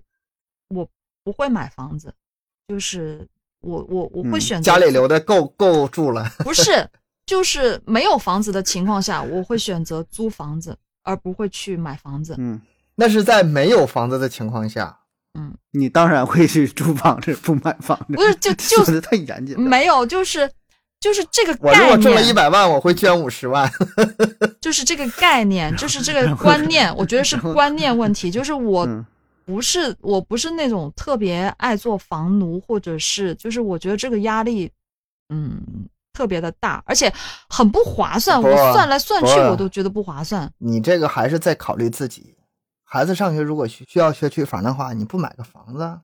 [0.70, 0.90] 我
[1.24, 2.14] 不会买房子，
[2.68, 3.28] 就是
[3.62, 6.90] 我我我会嗯选择家里留的够够住了，不是，
[7.26, 12.36] 就是没有房子的情况下，我会选择租房子，而不会去买房子。
[12.40, 12.60] 嗯，
[12.96, 14.98] 那是在没有房子的情况下。
[15.36, 18.16] 嗯，你当然会去租房子，不买房子。
[18.16, 19.60] 不是，就就说的太严谨。
[19.62, 20.50] 没有，就是
[21.00, 23.72] 就是这个概念我如概果挣了一，百万，我会捐五十万。
[24.60, 28.30] 就是这个概念，就是这个观 念，我觉得是观念问题。
[28.30, 29.06] 就是我嗯
[29.46, 34.70] 不是我不是那种特别爱做房奴，或者是就是我觉得这个压力，
[35.30, 35.62] 嗯，
[36.14, 37.12] 特别的大，而且
[37.50, 38.42] 很不划算。
[38.42, 40.52] 我算来算去，我都觉得不划算。
[40.58, 42.36] 你这个还是在考虑自己。
[42.84, 46.02] 孩子上学如果需需要学区房的话，你不买个房子啊？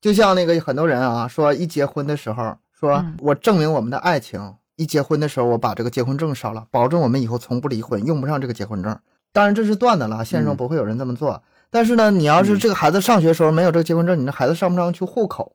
[0.00, 4.54] 就像那个很多人啊，说一结婚的时候，说嗯我证明我们的爱情。
[4.76, 8.98] 一结婚的时候，我把这个结婚证烧了，保证我们以后从不离婚，用不上这个结婚证。
[9.32, 11.40] 当然这是断的了，现实中嗯不会有人这么做。
[11.70, 15.54] 但是呢，你要是嗯这个孩子上学时候没有这个结婚证，你这孩子上不上去户口？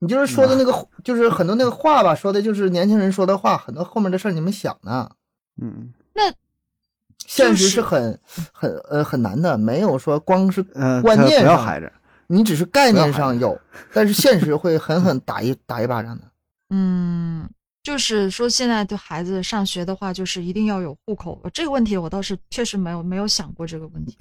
[0.00, 5.10] 你就是说的那个，就是很多那个话吧，说的就是年轻人说的话，很多后面的事儿你们想呢。
[5.58, 6.30] 嗯那
[7.26, 8.20] 现实是是很
[8.52, 11.90] 很呃很难的，没有说光是呃，观念上不要孩子，
[12.26, 13.58] 你只是概念上有，
[13.94, 16.24] 但是现实会狠狠打一打一巴掌的。
[16.70, 17.48] 嗯，
[17.82, 21.40] 就是说现在的孩子上学的话，就是一定要有户口。
[21.52, 24.16] 这个问题我倒是确实没有没有想过这个问题。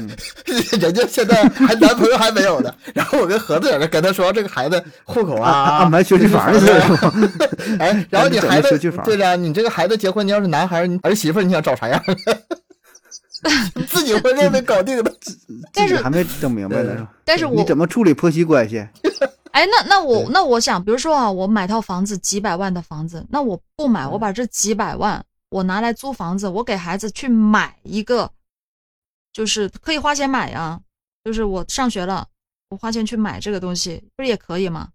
[0.80, 7.12] 人家现在还男朋友还没有呢，然后我跟盒子在那跟他说这个孩子户口啊，安排学区房的事儿是吧？
[7.84, 12.02] 哎，然后你孩子学区房对了，你这个孩子结婚，你要是男孩儿，媳妇你想找啥样？
[13.88, 15.12] 自己婚事没搞定的，
[15.72, 18.86] 但是还没整明白呢，但是我你怎么处理婆媳关系？
[19.52, 28.30] 哎，那那我那我想，比如说啊，我买套房子几百万的房子，那我不买，嗯我把这几百万我拿来租房子，我给孩子去买一个，
[29.32, 30.80] 就是可以花钱买呀，
[31.24, 32.26] 就是我上学了，
[32.70, 34.88] 我花钱去买这个东西，不是也可以吗？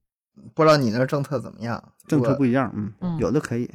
[0.53, 1.81] 不知道你那儿政策怎么样？
[2.07, 3.69] 政策不一样，嗯，嗯有的可以。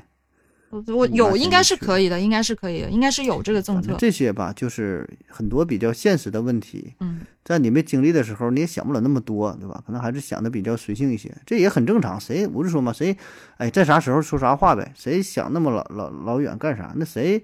[0.71, 3.95] 我我有应该是是可以的，应该是可以的，应该是有这个政策。
[3.99, 9.83] 这些吧，就是很多比较现实的问题，嗯在你没经历的时候，你也想不了那么多，对吧？
[9.85, 12.21] 可能还是想的比较随性一些，这也很正常。
[12.21, 13.17] 谁不是说嘛，谁
[13.57, 14.93] 哎在啥时候说啥话呗？
[14.95, 16.93] 谁想那么老老老远干啥？
[16.95, 17.43] 那谁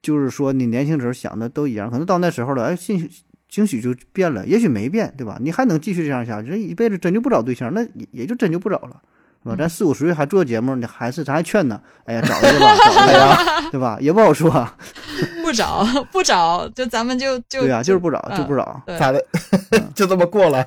[0.00, 3.10] 就是说你年轻时候想的都一样，可能到那时候了，哎，兴许
[3.48, 5.38] 兴许就变了，也许没变，对吧？
[5.40, 9.02] 你还能继续这样下去，这一辈子真就不找对象，那也也就真就不找了。
[9.42, 9.56] 是吧？
[9.56, 11.80] 咱四五十岁还做节目，你还是咱还劝呢。
[12.04, 13.36] 哎呀，找一个吧， 找一个呀，
[13.70, 13.96] 对吧？
[14.00, 14.68] 也不好说。
[15.42, 19.24] 不找不找，就咱们就 就对呀、就是不找，嗯就不找，对咋的？
[19.94, 20.64] 就这么过了？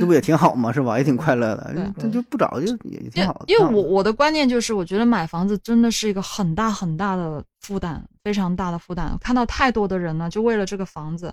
[0.00, 0.72] 这不也挺好吗？
[0.72, 0.96] 是吧？
[0.98, 2.02] 也挺快乐的对。
[2.02, 3.44] 他就不找就也也挺好的。
[3.48, 9.16] 因为我我的观念就是，我觉得买房子真的是一个很大很大的负担，非常大的负担。
[9.20, 11.32] 看到太多的人呢，就为了这个房子，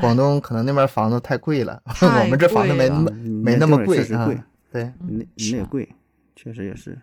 [0.00, 4.40] 广东可能那边房子太贵了，太我们这房子没那么啊你没那么贵啊确实贵，
[4.72, 4.92] 对。
[5.00, 5.88] 你那那也贵，
[6.36, 6.98] 确实也是。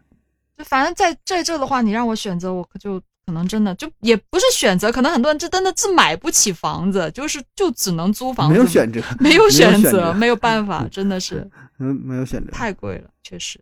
[0.58, 11.46] 就反正在在这的话，你让我选择，我可就可能真的就也不是选择，可能很多人就真的是买不起房子，就是就只能租房子，没有选择， 没有选选择，没有办法， 真的是
[11.80, 12.52] 嗯，没有选择。
[12.52, 13.60] 太贵了，确实。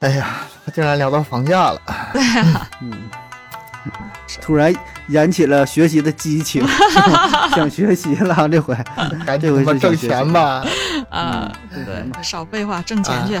[0.00, 1.80] 哎呀，竟然聊到房价了，
[2.12, 2.20] 对
[2.82, 2.92] 嗯，
[4.40, 4.74] 突然
[5.06, 6.66] 燃起了学习的激情，
[7.54, 8.74] 想学习了这回。
[9.24, 10.64] 赶紧这回他妈挣是想学习钱吧。
[11.10, 13.40] 啊，嗯对，少废话，挣钱去。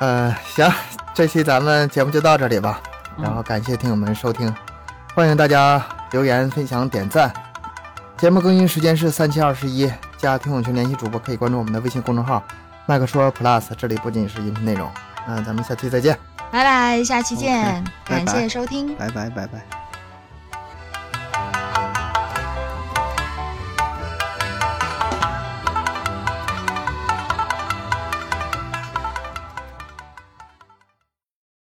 [0.00, 0.70] 呃，行，
[1.14, 2.80] 这期咱们节目就到这里吧。
[3.18, 4.52] 嗯然后感谢听友们收听，
[5.14, 7.30] 欢迎大家留言、分享、点赞。
[8.16, 12.42] 节目更新时间是三七二十一，加听友群联系主播可以关注我们的微信公众号
[12.86, 14.90] “麦克说 Plus”，这里不仅是音频内容。
[15.28, 16.31] 那咱们下期再见。
[16.52, 18.94] 拜拜，下期见感谢收听。
[18.94, 19.81] 拜拜拜拜。